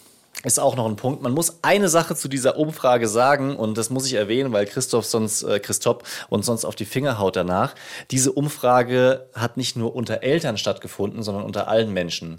[0.44, 1.22] Ist auch noch ein Punkt.
[1.22, 5.04] Man muss eine Sache zu dieser Umfrage sagen und das muss ich erwähnen, weil Christoph
[5.06, 5.98] sonst äh, Christoph
[6.30, 7.74] uns sonst auf die Finger haut danach.
[8.10, 12.36] Diese Umfrage hat nicht nur unter Eltern stattgefunden, sondern unter allen Menschen.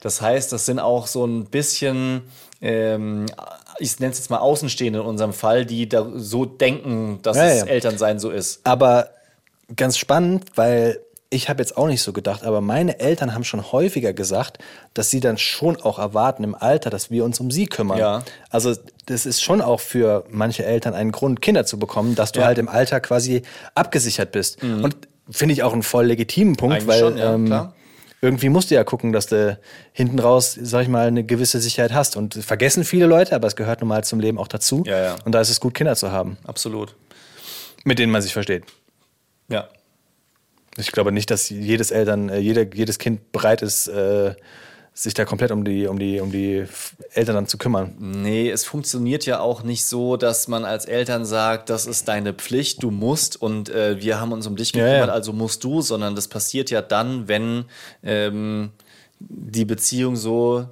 [0.00, 2.22] Das heißt, das sind auch so ein bisschen
[2.60, 3.26] ähm,
[3.78, 7.46] ich nenne es jetzt mal Außenstehende in unserem Fall, die da so denken, dass Ja,
[7.46, 7.66] es ja.
[7.66, 8.60] Elternsein so ist.
[8.64, 9.10] Aber
[9.74, 11.00] ganz spannend, weil
[11.34, 14.58] ich habe jetzt auch nicht so gedacht, aber meine Eltern haben schon häufiger gesagt,
[14.94, 17.98] dass sie dann schon auch erwarten im Alter, dass wir uns um sie kümmern.
[17.98, 18.22] Ja.
[18.50, 18.74] Also
[19.06, 22.44] das ist schon auch für manche Eltern ein Grund, Kinder zu bekommen, dass du Ja.
[22.44, 22.48] Mhm.
[22.48, 23.42] halt im Alter quasi
[23.74, 24.62] abgesichert bist.
[24.62, 24.96] Und
[25.30, 27.74] finde ich auch einen voll legitimen Punkt, Eigentlich weil schon, ja, ähm, klar.
[28.20, 29.58] irgendwie musst du ja gucken, dass du
[29.92, 32.16] hinten raus, sag ich mal, eine gewisse Sicherheit hast.
[32.16, 34.84] Und vergessen viele Leute, aber es gehört nun mal zum Leben auch dazu.
[34.86, 35.16] Ja, ja.
[35.24, 36.94] Und da ist es gut, Kinder zu haben, Absolut.
[37.84, 38.64] mit denen man sich versteht.
[39.48, 39.68] Ja.
[40.76, 44.34] Ich glaube nicht, dass jedes Eltern, äh, jeder, jedes Kind bereit ist, äh,
[44.96, 46.64] sich da komplett um die, um die, um die
[47.14, 47.94] Eltern dann zu kümmern.
[47.98, 52.32] Nee, es funktioniert ja auch nicht so, dass man als Eltern sagt, das ist deine
[52.32, 55.12] Pflicht, du musst und äh, wir haben uns um dich Ja, gekümmert, ja.
[55.12, 57.64] also musst du, sondern das passiert ja dann, wenn
[58.04, 58.70] ähm,
[59.18, 60.68] die Beziehung so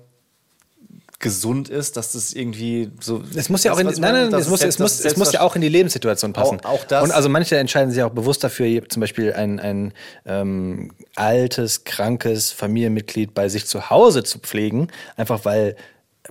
[1.22, 3.22] gesund ist, dass das irgendwie so.
[3.34, 5.32] Es muss ja auch in, nein, nein, das es ist muss, es, muss, es muss
[5.32, 6.60] ja auch in die Lebenssituation passen.
[6.60, 7.02] Auch- auch das.
[7.04, 9.94] Und also manche entscheiden sich auch bewusst dafür, zum Beispiel ein, ein
[10.26, 15.76] ähm, altes, krankes Familienmitglied bei sich zu Hause zu pflegen, einfach weil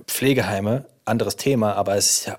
[0.06, 2.38] Pflegeheime, anderes Thema, aber es ist ja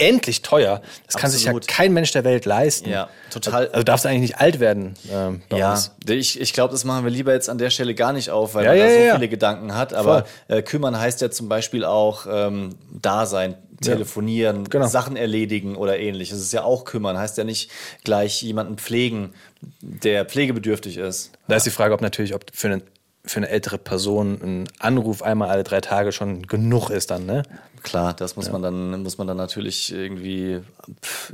[0.00, 0.80] unendlich teuer.
[1.06, 1.68] Das kann sich ja Absolut.
[1.68, 2.88] kein Mensch der Welt leisten.
[2.88, 3.68] Ja, total.
[3.68, 4.94] Also darfst du eigentlich nicht alt werden.
[5.10, 5.92] Ähm, bei Ja, uns.
[6.08, 8.64] ich, ich glaube, das machen wir lieber jetzt an der Stelle gar nicht auf, weil
[8.64, 9.14] Ja, man ja, da so ja, ja.
[9.16, 9.94] viele Gedanken hat.
[9.94, 14.86] Aber äh, kümmern heißt ja zum Beispiel auch ähm, da sein, telefonieren, Genau.
[14.88, 16.38] Sachen erledigen oder ähnliches.
[16.38, 17.70] Es ist ja auch kümmern, heißt ja nicht
[18.04, 19.34] gleich jemanden pflegen,
[19.80, 21.30] der pflegebedürftig ist.
[21.46, 22.82] Da ist die Frage, ob natürlich, ob für eine,
[23.24, 27.42] für eine ältere Person ein Anruf einmal alle drei Tage schon genug ist dann, ne?
[27.82, 30.60] Klar, das muss man dann muss man dann natürlich irgendwie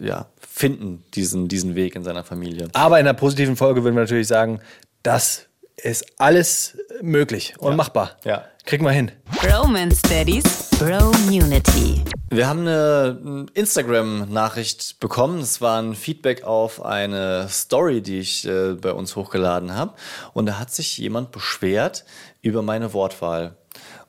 [0.01, 2.69] ja, finden diesen diesen Weg in seiner Familie.
[2.73, 4.61] Aber in der positiven Folge würden wir natürlich sagen,
[5.03, 8.17] das ist alles möglich und machbar.
[8.25, 8.45] Ja.
[8.65, 9.11] Kriegen wir hin.
[9.43, 12.03] Bromance Daddies, Bromunity.
[12.31, 15.41] Wir haben eine Instagram-Nachricht bekommen.
[15.41, 19.93] Das war ein Feedback auf eine Story, die ich äh, bei uns hochgeladen habe.
[20.33, 22.07] Und da hat sich jemand beschwert
[22.41, 23.57] über meine Wortwahl.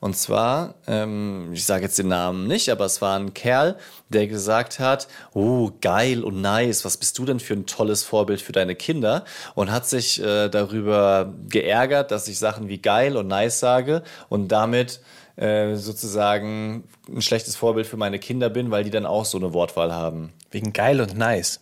[0.00, 3.76] Und zwar, ähm, ich sage jetzt den Namen nicht, aber es war ein Kerl,
[4.08, 8.40] der gesagt hat, oh, geil und nice, was bist du denn für ein tolles Vorbild
[8.40, 9.24] für deine Kinder?
[9.54, 14.48] Und hat sich äh, darüber geärgert, dass ich Sachen wie geil und nice sage und
[14.48, 15.00] damit
[15.36, 19.52] äh, sozusagen ein schlechtes Vorbild für meine Kinder bin, weil die dann auch so eine
[19.52, 20.32] Wortwahl haben.
[20.50, 21.60] Wegen geil und nice.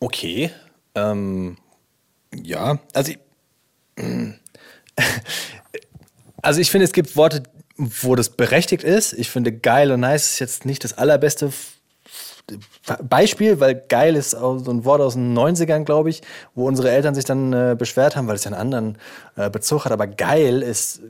[0.00, 0.50] Okay.
[0.94, 1.58] Ähm,
[2.34, 3.18] ja, also ich,
[6.42, 7.42] also ich finde, es gibt Worte,
[7.76, 9.12] wo das berechtigt ist.
[9.12, 11.50] Ich finde, geil und nice ist jetzt nicht das allerbeste
[13.02, 16.22] Beispiel, weil geil ist auch so ein Wort aus den 90ern, glaube ich,
[16.54, 18.98] wo unsere Eltern sich dann äh, beschwert haben, weil es ja einen anderen
[19.36, 19.92] äh, Bezug hat.
[19.92, 21.00] Aber geil ist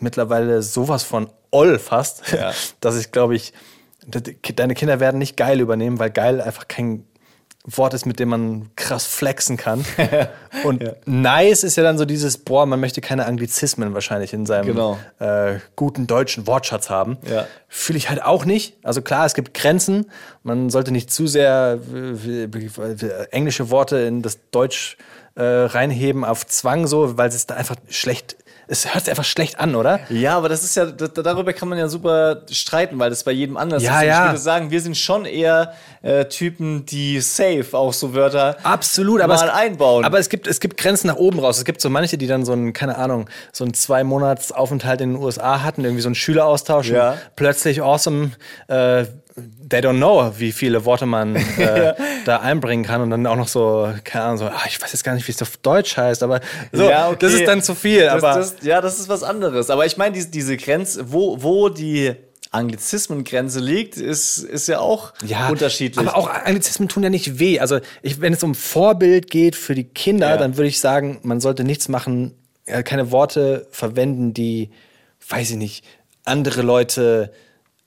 [0.00, 2.52] mittlerweile sowas von oll fast, Ja.
[2.80, 3.52] dass ich glaube ich,
[4.06, 7.04] deine Kinder werden nicht geil übernehmen, weil geil einfach kein
[7.76, 9.84] Wort ist, mit dem man krass flexen kann.
[10.64, 14.66] Und nice ist ja dann so dieses, boah, man möchte keine Anglizismen wahrscheinlich in seinem
[14.66, 14.98] Genau.
[15.18, 17.18] äh, guten deutschen Wortschatz haben.
[17.30, 17.46] Ja.
[17.68, 18.76] Fühle ich halt auch nicht.
[18.82, 20.10] Also klar, es gibt Grenzen.
[20.42, 22.48] Man sollte nicht zu sehr äh,
[23.30, 24.96] englische Worte in das Deutsch
[25.34, 28.36] äh, reinheben auf Zwang so, weil es da einfach schlecht,
[28.68, 30.00] es hört sich einfach schlecht an, oder?
[30.10, 33.32] Ja, aber das ist ja, da- darüber kann man ja super streiten, weil das bei
[33.32, 34.06] jedem anders Ja, ist.
[34.06, 34.24] Ja.
[34.26, 39.20] Ich würde sagen, wir sind schon eher äh, Typen, die safe auch so Wörter Absolut,
[39.20, 40.04] aber mal es, einbauen.
[40.04, 41.58] Aber es gibt, es gibt Grenzen nach oben raus.
[41.58, 45.00] Es gibt so manche, die dann so einen, keine Ahnung, so einen zwei Monats Aufenthalt
[45.00, 47.12] in den USA hatten, irgendwie so einen Schüleraustausch Ja.
[47.12, 48.32] und plötzlich awesome,
[48.68, 49.06] äh,
[49.68, 53.48] they don't know, wie viele Worte man äh, da einbringen kann und dann auch noch
[53.48, 56.22] so, keine Ahnung, so, ah, ich weiß jetzt gar nicht, wie es auf Deutsch heißt,
[56.22, 56.40] aber
[56.72, 57.16] so, Ja, okay.
[57.20, 58.00] das ist dann zu viel.
[58.04, 59.70] Das, aber das, ja, das ist was anderes.
[59.70, 62.14] Aber ich meine, diese, diese Grenze, wo, wo die
[62.50, 65.12] Anglizismengrenze liegt, ist, ist ja auch
[65.50, 65.98] unterschiedlich.
[66.06, 67.60] Aber auch Anglizismen tun ja nicht weh.
[67.60, 70.36] Also ich, wenn es um Vorbild geht für die Kinder, Ja.
[70.36, 72.34] dann würde ich sagen, man sollte nichts machen,
[72.66, 74.70] äh, keine Worte verwenden, die,
[75.28, 75.84] weiß ich nicht,
[76.24, 77.32] andere Leute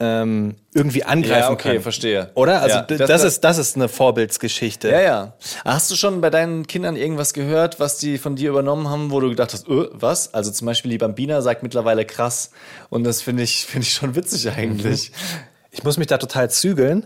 [0.04, 1.82] ähm, irgendwie angreifen Ja, okay, können.
[1.84, 2.32] verstehe.
[2.34, 2.62] Oder?
[2.64, 4.90] Also Ja, das- das, ist, das ist eine Vorbildsgeschichte.
[4.90, 5.34] Ja, ja.
[5.64, 9.20] Hast du schon bei deinen Kindern irgendwas gehört, was die von dir übernommen haben, wo
[9.20, 10.34] du gedacht hast, öh, was?
[10.34, 12.50] Also zum Beispiel die Bambina sagt mittlerweile krass.
[12.90, 15.12] Und das finde ich, finde ich schon witzig eigentlich.
[15.70, 17.06] Ich muss mich da total zügeln.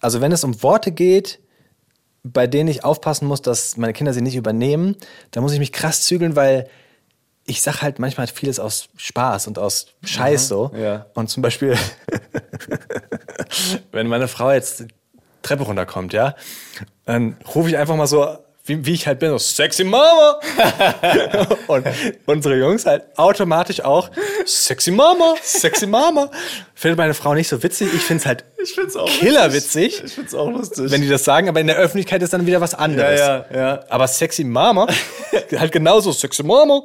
[0.00, 1.40] Also wenn es um Worte geht,
[2.22, 4.94] bei denen ich aufpassen muss, dass meine Kinder sie nicht übernehmen,
[5.32, 6.68] da muss ich mich krass zügeln, weil
[7.44, 10.70] ich sag halt manchmal vieles aus Spaß und aus Scheiß so.
[10.76, 11.06] ja.
[11.14, 11.76] Und zum Beispiel,
[13.92, 14.88] wenn meine Frau jetzt die
[15.42, 16.34] Treppe runterkommt, ja,
[17.04, 20.38] dann rufe ich einfach mal so, wie, wie ich halt bin, so sexy Mama.
[21.66, 21.84] und
[22.26, 24.08] unsere Jungs halt automatisch auch
[24.46, 26.30] sexy Mama, sexy Mama.
[26.76, 27.92] Findet meine Frau nicht so witzig.
[27.92, 30.92] Ich find's halt Ich finde es auch killerwitzig, Ich finde es auch lustig.
[30.92, 33.18] wenn die das sagen, aber in der Öffentlichkeit ist dann wieder was anderes.
[33.18, 33.84] Ja, ja, ja.
[33.88, 34.86] Aber sexy Mama,
[35.56, 36.82] halt genauso sexy Mama.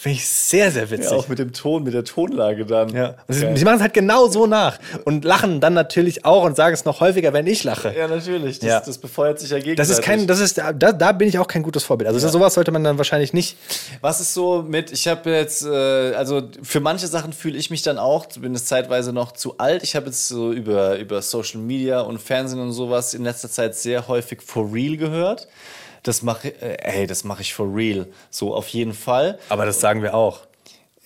[0.00, 1.10] Finde ich sehr, sehr witzig.
[1.10, 2.94] ja, auch mit dem Ton, mit der Tonlage dann.
[2.94, 3.16] Ja.
[3.26, 6.72] Und sie, machen es halt genau so nach und lachen dann natürlich auch und sagen
[6.72, 7.92] es noch häufiger, wenn ich lache.
[7.98, 8.60] Ja, natürlich.
[8.60, 8.78] Das, Ja.
[8.80, 9.78] das befeuert sich ja gegenseitig.
[9.78, 12.06] Das ist kein, das ist, da, da bin ich auch kein gutes Vorbild.
[12.08, 13.56] Also sowas sollte man dann wahrscheinlich nicht.
[14.00, 17.82] Was ist so mit, ich habe jetzt, äh, also für manche Sachen fühle ich mich
[17.82, 19.82] dann auch, zumindest zeitweise noch zu alt.
[19.82, 23.74] Ich habe jetzt so über, über Social Media und Fernsehen und sowas in letzter Zeit
[23.74, 25.48] sehr häufig for real gehört.
[26.08, 28.06] Das mache äh, ey, das mache ich for real.
[28.30, 29.38] So auf jeden Fall.
[29.50, 30.40] Aber das sagen wir auch.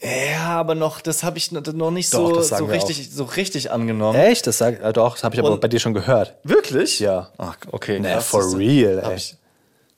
[0.01, 4.17] Ja, aber noch, das habe ich noch nicht Doch, so, so, richtig, so richtig angenommen.
[4.17, 4.47] Echt?
[4.47, 6.35] Das sag, äh, doch, das habe ich aber Und- bei dir schon gehört.
[6.45, 7.01] Wirklich?
[7.01, 7.31] Ja.
[7.37, 7.99] Ach, okay.
[7.99, 9.17] Nee, for real, Hab ey.
[9.17, 9.35] ich,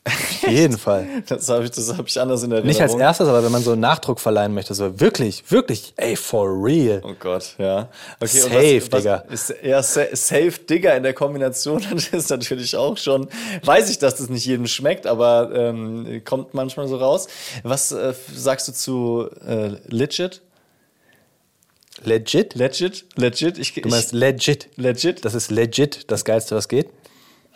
[0.07, 1.07] Auf jeden Fall.
[1.26, 3.00] das habe ich, das hab ich anders in der Nicht als Erinnerung.
[3.00, 7.00] erstes, aber wenn man so einen Nachdruck verleihen möchte, so wirklich, wirklich, ey, for real.
[7.02, 7.88] Oh Gott, ja.
[8.20, 9.24] Okay, Safe, was, Digga.
[9.28, 13.28] Was ist, ja, sa safe, Digga in der Kombination das ist natürlich auch schon,
[13.62, 17.26] weiß ich, dass das nicht jedem schmeckt, aber ähm, kommt manchmal so raus.
[17.62, 20.42] Was äh, sagst du zu äh, legit?
[22.02, 22.55] Legit?
[22.57, 23.07] Legit?
[23.16, 23.57] Legit?
[23.59, 24.68] Ich, Du meinst legit.
[24.76, 25.24] legit?
[25.24, 26.88] Das ist legit das Geilste, was geht.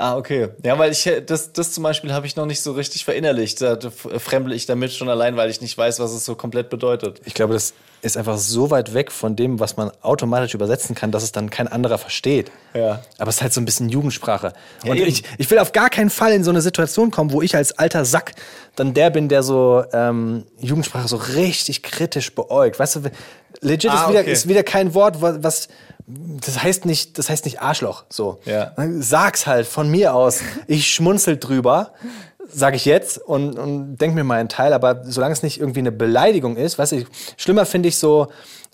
[0.01, 0.51] Ah, okay.
[0.64, 3.61] Ja, weil ich das, das zum Beispiel habe ich noch nicht so richtig verinnerlicht.
[3.61, 7.20] Da fremdel ich damit schon allein, weil ich nicht weiß, was es so komplett bedeutet.
[7.24, 11.11] Ich glaube, das ist einfach so weit weg von dem, was man automatisch übersetzen kann,
[11.11, 12.53] dass es dann kein anderer versteht.
[12.74, 13.03] Ja.
[13.18, 14.53] Aber es ist halt so ein bisschen Jugendsprache.
[14.86, 15.09] Und eben.
[15.09, 17.76] ich, ich will auf gar keinen Fall in so eine Situation kommen, wo ich als
[17.76, 18.34] alter Sack
[18.76, 22.78] dann der bin, der so ähm, Jugendsprache so richtig kritisch beäugt.
[22.78, 23.01] Weißt du,
[23.62, 24.32] legit Ah, ist, wieder, okay.
[24.32, 25.66] ist wieder kein Wort, wa- was.
[26.45, 28.05] Das heißt nicht, das heißt nicht Arschloch.
[28.09, 28.41] So.
[28.47, 28.73] Ja.
[28.99, 30.41] Sag's halt von mir aus.
[30.67, 31.93] Ich schmunzel drüber,
[32.51, 35.81] sage ich jetzt und, und denk mir mal einen Teil, aber solange es nicht irgendwie
[35.81, 37.05] eine Beleidigung ist, weißt du,
[37.37, 38.29] schlimmer finde ich so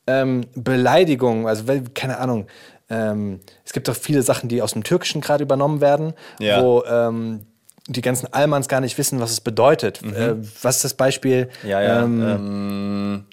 [0.07, 1.65] ähm, Beleidigung, also
[1.95, 2.47] keine Ahnung,
[2.89, 6.63] ähm, es gibt doch viele Sachen, die aus dem Türkischen gerade übernommen werden, Ja.
[6.63, 7.47] wo ähm,
[7.89, 10.03] die ganzen Almans gar nicht wissen, was es bedeutet.
[10.03, 11.49] Äh, was ist das Beispiel?
[11.65, 11.69] Mhm.
[11.69, 12.03] Ja, ja.
[12.05, 13.25] Ähm, Ähm,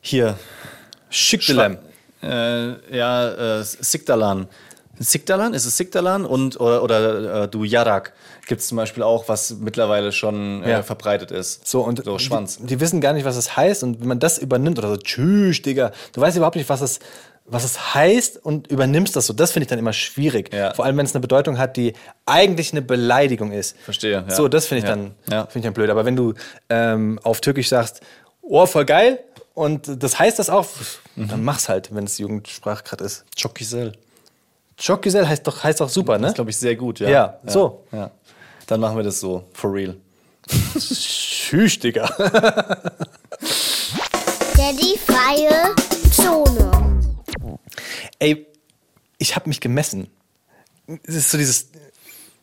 [0.00, 0.38] Hier.
[1.10, 1.78] Schickdelem.
[2.24, 4.48] Äh, ja, äh, Sikdalan.
[4.98, 5.54] Sikdalan?
[5.54, 6.24] Ist es Sikdalan?
[6.24, 8.12] Und, oder, oder äh, du Yarak
[8.46, 10.82] gibt es zum Beispiel auch, was mittlerweile schon äh, Ja.
[10.82, 11.66] verbreitet ist.
[11.66, 12.58] So, und so Schwanz.
[12.58, 13.82] Die, die wissen gar nicht, was es heißt.
[13.82, 17.00] Und wenn man das übernimmt oder so, tschüss, Digga, du weißt überhaupt nicht, was es,
[17.46, 19.32] was es heißt und übernimmst das so.
[19.32, 20.54] Das finde ich dann immer schwierig.
[20.54, 20.72] Ja.
[20.74, 21.94] Vor allem, wenn es eine Bedeutung hat, die
[22.24, 23.76] eigentlich eine Beleidigung ist.
[23.80, 24.30] Verstehe, ja.
[24.34, 24.94] So, das finde ich, Ja.
[24.94, 25.40] dann Ja.
[25.46, 25.90] finde ich dann blöd.
[25.90, 26.34] Aber wenn du
[26.70, 28.00] ähm, auf Türkisch sagst,
[28.42, 29.18] oh, voll geil,
[29.54, 30.66] und das heißt das auch,
[31.16, 31.28] Mhm.
[31.28, 33.24] dann mach's halt, wenn es Jugendsprache gerade ist.
[34.76, 36.26] Çok güzel heißt doch, heißt doch super, Das ne?
[36.28, 37.08] ist, glaube ich, sehr gut, ja.
[37.08, 37.84] Ja, so.
[37.92, 38.10] Ja.
[38.66, 39.96] Dann machen wir das so, for real.
[40.78, 42.06] Tschüss, Digga.
[44.56, 45.74] Daddy freie
[46.10, 47.14] Zone.
[48.18, 48.46] Ey,
[49.18, 50.08] ich habe mich gemessen.
[51.04, 51.68] Es ist so dieses.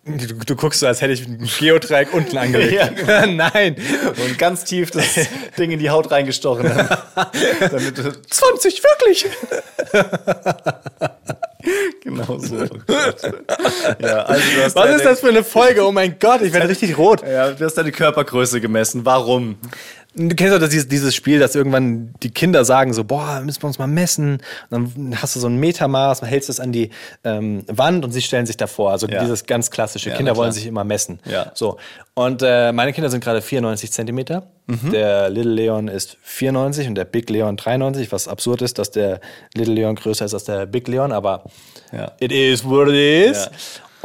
[0.04, 2.74] Du, du guckst so, als hätte ich ein Geodreieck unten angelegt.
[3.08, 3.76] Ja, Nein.
[4.24, 5.06] Und ganz tief das
[5.60, 6.64] Ding in die Haut reingestochen.
[7.60, 9.26] Damit du 20, wirklich?
[12.04, 12.66] genau so.
[12.66, 15.86] Oh ja, also Was ist das für eine Folge?
[15.86, 17.22] Oh mein Gott, ich werde richtig rot.
[17.22, 19.06] Ja, du hast deine Körpergröße gemessen.
[19.06, 19.58] Warum?
[20.14, 23.68] Du kennst doch dieses, dieses Spiel, dass irgendwann die Kinder sagen so, boah, müssen wir
[23.68, 24.40] uns mal messen.
[24.70, 26.90] Und dann hast du so ein Metermaß, hältst es an die
[27.24, 28.92] ähm, Wand und sie stellen sich davor.
[28.92, 29.22] Also Ja.
[29.22, 31.20] dieses ganz klassische, Ja, Kinder wollen sich immer messen.
[31.24, 31.52] Ja.
[31.54, 31.78] So.
[32.14, 34.48] Und äh, meine Kinder sind gerade 94 Zentimeter.
[34.68, 34.92] Mhm.
[34.92, 39.22] Der Little Leon ist 94 und der Big Leon 93, was absurd ist, dass der
[39.56, 41.46] Little Leon größer ist als der Big Leon, aber
[41.94, 42.12] Ja.
[42.20, 43.46] it is what it is.
[43.46, 43.52] Ja.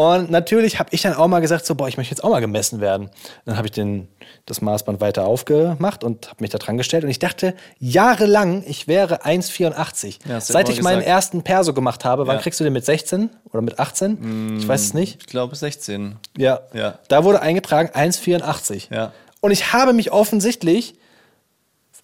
[0.04, 2.40] Und natürlich habe ich dann auch mal gesagt, so, boah, ich möchte jetzt auch mal
[2.40, 3.08] gemessen werden.
[3.46, 4.08] Dann habe ich den,
[4.46, 7.02] das Maßband weiter aufgemacht und habe mich da dran gestellt.
[7.04, 10.18] Und ich dachte jahrelang, ich wäre 1,84.
[10.28, 11.08] Ja, Seit ich meinen gesagt.
[11.14, 12.42] ersten Perso gemacht habe, wann Ja.
[12.42, 14.58] kriegst du den mit 16 oder mit 18?
[14.60, 15.18] Ich weiß es nicht.
[15.20, 16.16] Ich glaube 16.
[16.38, 16.60] Ja.
[16.72, 16.98] Ja.
[17.08, 18.88] Da wurde eingetragen 1,84.
[18.94, 19.12] Ja.
[19.40, 20.94] Und ich habe mich offensichtlich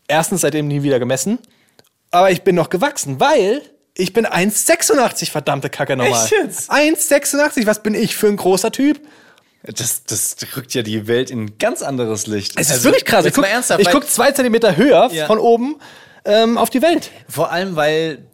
[0.09, 1.39] erstens seitdem nie wieder gemessen,
[2.11, 3.63] aber ich bin noch gewachsen, weil
[3.95, 6.23] ich bin 1,86, verdammte Kacke nochmal.
[6.25, 6.71] Echt jetzt?
[6.73, 9.01] 1,86, was bin ich für ein großer Typ?
[9.65, 12.53] Das, das rückt ja die Welt in ein ganz anderes Licht.
[12.57, 13.21] Es ist Also, wirklich krass.
[13.21, 15.27] Ich jetzt guck, mal ernsthaft, ich weil- guck zwei Zentimeter höher Ja.
[15.27, 15.77] von oben
[16.25, 17.11] ähm, auf die Welt.
[17.29, 18.27] Vor allem, weil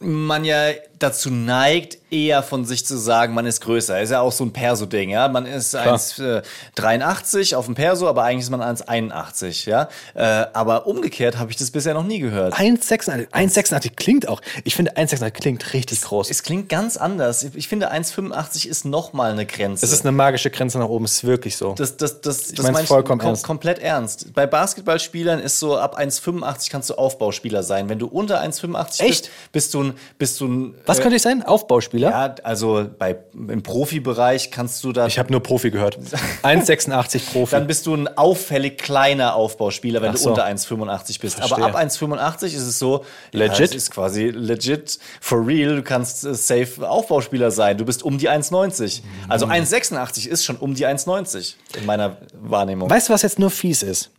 [0.00, 4.00] man ja dazu neigt, eher von sich zu sagen, man ist größer.
[4.00, 5.28] Ist ja auch so ein Perso-Ding, ja.
[5.28, 9.88] Man ist 1,83 auf dem Perso, aber eigentlich ist man 1,81, ja.
[10.14, 12.54] Äh, aber umgekehrt habe ich das bisher noch nie gehört.
[12.54, 14.40] 1,86 1,86 klingt auch.
[14.64, 16.30] Ich finde 1,86 klingt richtig groß.
[16.30, 17.44] Es klingt ganz anders.
[17.54, 19.84] Ich finde 1,85 ist noch mal eine Grenze.
[19.84, 21.74] Es ist eine magische Grenze nach oben, ist wirklich so.
[21.74, 23.44] Das, das, das, das mein's meine ich vollkommen kom ernst.
[23.44, 24.32] komplett ernst.
[24.32, 27.88] Bei Basketballspielern ist so, ab 1,85 kannst du Aufbauspieler sein.
[27.88, 31.42] Wenn du unter 1,85 bist, bist du ein, bist du ein Was könnte ich sein?
[31.42, 32.10] Aufbauspieler?
[32.10, 35.06] Ja, also bei, im Profibereich kannst du da.
[35.06, 35.98] Ich habe nur Profi gehört.
[36.42, 37.50] 1,86 Profi.
[37.50, 40.30] dann bist du ein auffällig kleiner Aufbauspieler, wenn Ach du so.
[40.30, 41.36] unter 1,85 bist.
[41.36, 41.64] Verstehe.
[41.64, 43.04] Aber ab 1,85 ist es so.
[43.32, 43.58] Legit?
[43.58, 45.76] Ja, es ist quasi legit, for real.
[45.76, 47.76] Du kannst äh, safe Aufbauspieler sein.
[47.78, 49.02] Du bist um die 1,90.
[49.28, 52.88] Also 1,86 ist schon um die 1,90 in meiner Wahrnehmung.
[52.88, 54.10] Weißt du, was jetzt nur fies ist?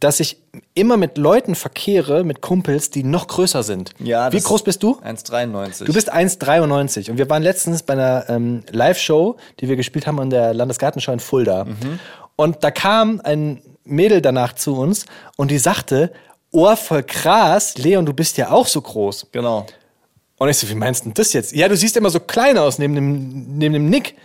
[0.00, 0.38] Dass ich
[0.74, 3.90] immer mit Leuten verkehre, mit Kumpels, die noch größer sind.
[3.98, 4.98] Ja, Wie groß bist du?
[5.04, 5.84] 1,93.
[5.84, 10.18] Du bist 1,93 und wir waren letztens bei einer ähm, Live-Show, die wir gespielt haben
[10.18, 11.64] an der Landesgartenschau in Fulda.
[11.64, 11.98] Mhm.
[12.36, 16.12] Und da kam ein Mädel danach zu uns und die sagte,
[16.50, 19.28] oh, voll krass, Leon, du bist ja auch so groß.
[19.32, 19.66] Genau.
[20.38, 21.52] Und ich so, wie meinst du das jetzt?
[21.54, 24.16] Ja, du siehst immer so klein aus neben dem, neben dem Nick.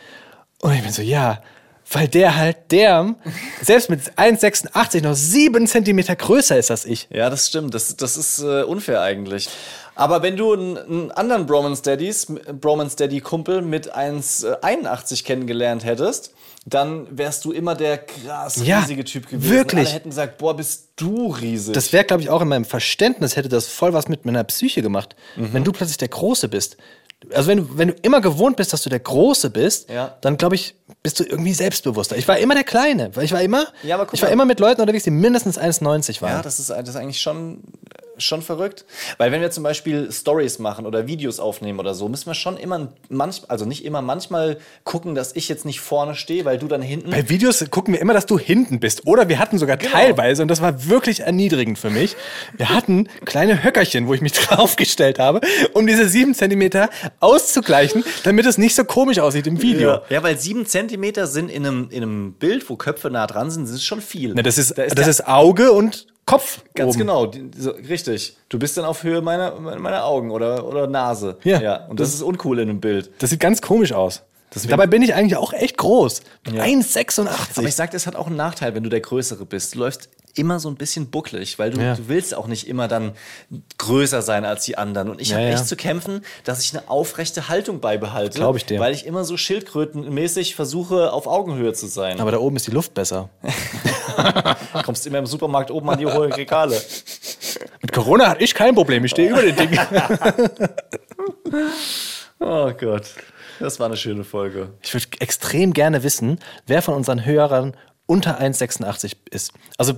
[0.61, 1.41] Und ich bin so, ja,
[1.89, 3.15] weil der halt, der,
[3.61, 7.07] selbst mit 1,86 noch sieben Zentimeter größer ist als ich.
[7.11, 7.73] Ja, das stimmt.
[7.73, 9.49] Das, das ist äh, unfair eigentlich.
[9.95, 12.27] Aber wenn du einen, einen anderen Bromance Daddies,
[12.59, 16.33] Bromance Daddy Kumpel mit 1,81 kennengelernt hättest,
[16.65, 19.49] dann wärst du immer der krass Ja, riesige Typ gewesen.
[19.49, 19.87] wirklich.
[19.87, 21.73] Alle hätten gesagt, boah, bist du riesig.
[21.73, 24.81] Das wäre, glaube ich, auch in meinem Verständnis hätte das voll was mit meiner Psyche
[24.81, 25.15] gemacht.
[25.37, 25.53] Mhm.
[25.53, 26.77] Wenn du plötzlich der Große bist.
[27.33, 30.17] Also wenn du, wenn du immer gewohnt bist, dass du der Große bist, Ja.
[30.21, 32.15] dann glaube ich, bist du irgendwie selbstbewusster.
[32.15, 34.81] Ich war immer der Kleine, weil ich war immer, Ja, ich war immer mit Leuten
[34.81, 36.31] unterwegs, die mindestens 1,90 waren.
[36.31, 37.63] Ja, das ist, das ist eigentlich schon,
[38.17, 38.85] schon verrückt.
[39.17, 42.57] Weil wenn wir zum Beispiel Stories machen oder Videos aufnehmen oder so, müssen wir schon
[42.57, 46.67] immer, manchmal, also nicht immer, manchmal gucken, dass ich jetzt nicht vorne stehe, weil du
[46.67, 47.11] dann hinten.
[47.11, 49.05] Bei Videos gucken wir immer, dass du hinten bist.
[49.07, 49.91] Oder wir hatten sogar Genau.
[49.91, 52.15] teilweise, und das war wirklich erniedrigend für mich,
[52.57, 55.41] wir hatten kleine Höckerchen, wo ich mich draufgestellt habe,
[55.73, 56.89] um diese sieben Zentimeter
[57.19, 59.89] auszugleichen, damit es nicht so komisch aussieht im Video.
[59.89, 60.01] Ja.
[60.09, 63.63] ja, weil sieben Zentimeter sind in einem, in einem Bild, wo Köpfe nah dran sind,
[63.67, 64.33] das ist schon viel.
[64.35, 66.61] Na, das ist, Da das der- ist Auge und Kopf.
[66.75, 66.99] Ganz oben.
[66.99, 68.37] genau, die- so, richtig.
[68.49, 71.37] Du bist dann auf Höhe meiner, meiner Augen oder, oder Nase.
[71.43, 71.87] Ja.
[71.87, 73.09] Und das, ist uncool in einem Bild.
[73.17, 74.21] Das sieht ganz komisch aus.
[74.69, 76.21] Dabei bin ich eigentlich auch echt groß.
[76.51, 76.63] Ja.
[76.63, 77.27] 1,86.
[77.57, 79.75] Aber ich sag, das hat auch einen Nachteil, wenn du der Größere bist.
[79.75, 81.95] Du läufst immer so ein bisschen bucklig, weil du, Ja.
[81.95, 83.13] du willst auch nicht immer dann
[83.77, 85.09] größer sein als die anderen.
[85.09, 88.37] Und ich Ja, habe echt zu kämpfen, dass ich eine aufrechte Haltung beibehalte.
[88.37, 88.79] Glaub ich dir.
[88.79, 92.19] Weil ich immer so schildkrötenmäßig versuche, auf Augenhöhe zu sein.
[92.19, 93.29] Aber da oben ist die Luft besser.
[94.83, 96.79] kommst immer im Supermarkt oben an die hohen Regale.
[97.81, 99.03] Mit Corona hatte ich kein Problem.
[99.05, 99.79] Ich stehe über den Ding.
[102.39, 103.13] Oh Gott.
[103.59, 104.69] Das war eine schöne Folge.
[104.83, 107.75] Ich würde extrem gerne wissen, wer von unseren Hörern
[108.05, 109.51] unter 1,86 ist.
[109.77, 109.93] Also,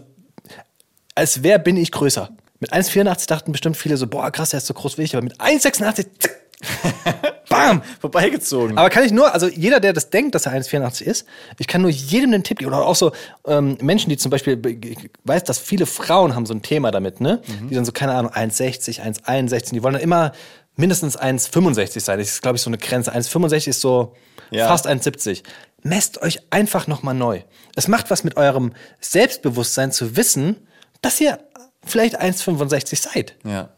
[1.19, 2.29] als wer bin ich größer?
[2.59, 5.23] Mit 1,84 dachten bestimmt viele so, boah, krass, der ist so groß wie ich, aber
[5.23, 6.35] mit 1,86, zack,
[7.49, 7.81] bam!
[8.01, 8.77] Vorbeigezogen.
[8.77, 11.25] Aber kann ich nur, also jeder, der das denkt, dass er 1,84 ist,
[11.57, 12.71] ich kann nur jedem den Tipp geben.
[12.73, 13.11] Oder auch so
[13.47, 17.21] ähm, Menschen, die zum Beispiel, ich weiß, dass viele Frauen haben so ein Thema damit,
[17.21, 17.41] ne?
[17.69, 20.33] Die dann so, keine Ahnung, 1,60, 1,61, die wollen dann immer
[20.75, 22.19] mindestens 1,65 sein.
[22.19, 23.13] Das ist, glaube ich, so eine Grenze.
[23.13, 24.13] 1,65 ist so
[24.51, 24.67] Ja.
[24.67, 25.43] fast 1,70.
[25.83, 27.41] Messt euch einfach nochmal neu.
[27.75, 30.57] Es macht was mit eurem Selbstbewusstsein zu wissen,
[31.01, 31.39] dass ihr
[31.85, 33.35] vielleicht 1,65 seid.
[33.43, 33.69] ja.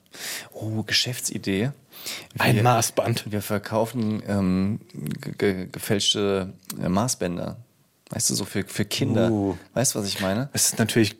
[0.51, 1.71] Oh, Geschäftsidee.
[2.37, 3.31] Ein Wir- Maßband.
[3.31, 4.79] Wir verkaufen ähm,
[5.21, 6.51] ge ge gefälschte
[6.83, 7.55] äh, Maßbänder.
[8.09, 9.31] Weißt du, so für, für Kinder.
[9.31, 9.57] Uh.
[9.73, 10.49] Weißt du, was ich meine?
[10.51, 11.15] Das ist natürlich,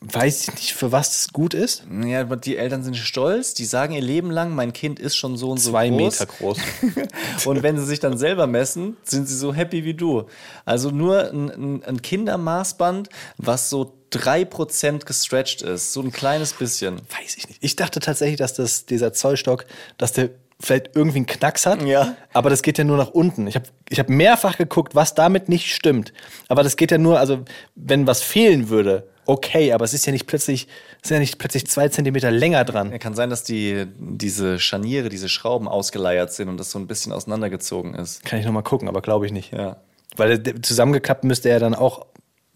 [0.00, 1.82] weiß ich nicht, für was es gut ist.
[2.04, 5.50] Ja, die Eltern sind stolz, die sagen ihr Leben lang, mein Kind ist schon so
[5.50, 5.98] und so Zwei groß.
[6.20, 6.58] Meter groß.
[7.46, 10.26] Und wenn sie sich dann selber messen, sind sie so happy wie du.
[10.64, 15.92] Also nur ein, ein, ein Kindermaßband, was so 3% gestretched ist.
[15.92, 16.96] So ein kleines bisschen.
[16.96, 17.58] Weiß ich nicht.
[17.62, 20.30] Ich dachte tatsächlich, dass das, dieser Zollstock, dass der
[20.60, 21.82] vielleicht irgendwie einen Knacks hat.
[21.82, 22.16] Ja.
[22.32, 23.46] Aber das geht ja nur nach unten.
[23.46, 26.12] Ich habe ich hab mehrfach geguckt, was damit nicht stimmt.
[26.48, 27.44] Aber das geht ja nur, also
[27.74, 30.66] wenn was fehlen würde, okay, aber es ist ja nicht plötzlich,
[31.02, 32.90] es sind ja nicht plötzlich zwei Zentimeter länger dran.
[32.90, 36.86] Ja, kann sein, dass die, diese Scharniere, diese Schrauben ausgeleiert sind und das so ein
[36.86, 38.24] bisschen auseinandergezogen ist.
[38.24, 39.52] Kann ich nochmal gucken, aber glaube ich nicht.
[39.52, 39.76] Ja,
[40.16, 42.06] Weil der- zusammengeklappt müsste er dann auch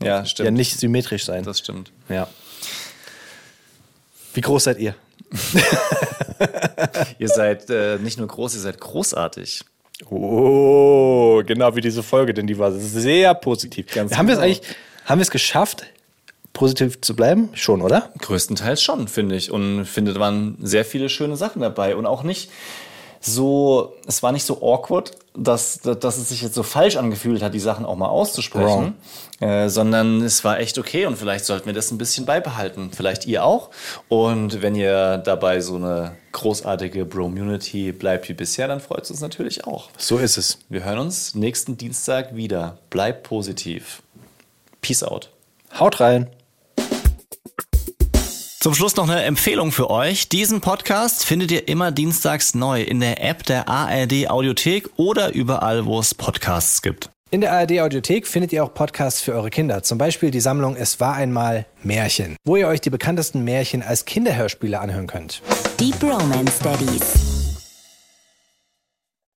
[0.03, 0.47] ja stimmt.
[0.47, 1.45] ja nicht symmetrisch sein.
[1.45, 1.93] Das stimmt.
[2.09, 2.27] ja.
[4.35, 4.95] Wie groß seid ihr?
[7.19, 9.63] Ihr seid äh, nicht nur groß, ihr seid großartig.
[10.11, 13.87] Oh, genau wie diese Folge, denn die war sehr positiv.
[13.93, 14.53] Ganz haben wir es genau.
[14.53, 15.85] eigentlich, haben wir es geschafft,
[16.53, 17.49] positiv zu bleiben?
[17.55, 18.11] Schon, oder?
[18.19, 19.51] Größtenteils schon, finde ich.
[19.51, 21.97] Und finde, da waren sehr viele schöne Sachen dabei.
[21.97, 22.51] Und auch nicht
[23.25, 27.55] so, es war nicht so awkward, dass, dass es sich jetzt so falsch angefühlt hat,
[27.55, 28.95] die Sachen auch mal auszusprechen,
[29.41, 32.91] äh, sondern es war echt okay und vielleicht sollten wir das ein bisschen beibehalten.
[32.95, 33.71] Vielleicht ihr auch.
[34.09, 39.21] Und wenn ihr dabei so eine großartige Bro-Munity bleibt wie bisher, dann freut es uns
[39.21, 39.89] natürlich auch.
[39.97, 40.59] So ist es.
[40.69, 42.79] Wir hören uns nächsten Dienstag wieder.
[42.91, 44.03] Bleibt positiv.
[44.81, 45.31] Peace out.
[45.79, 46.29] Haut rein.
[48.63, 50.29] Zum Schluss noch eine Empfehlung für euch.
[50.29, 55.85] Diesen Podcast findet ihr immer dienstags neu in der App der ARD Audiothek oder überall,
[55.85, 57.11] wo es Podcasts gibt.
[57.33, 59.83] In der ARD Audiothek findet ihr auch Podcasts für eure Kinder.
[59.83, 64.05] Zum Beispiel die Sammlung Es war einmal Märchen, wo ihr euch die bekanntesten Märchen als
[64.05, 65.43] Kinderhörspiele anhören könnt.
[65.81, 67.32] Die Bromance Daddies.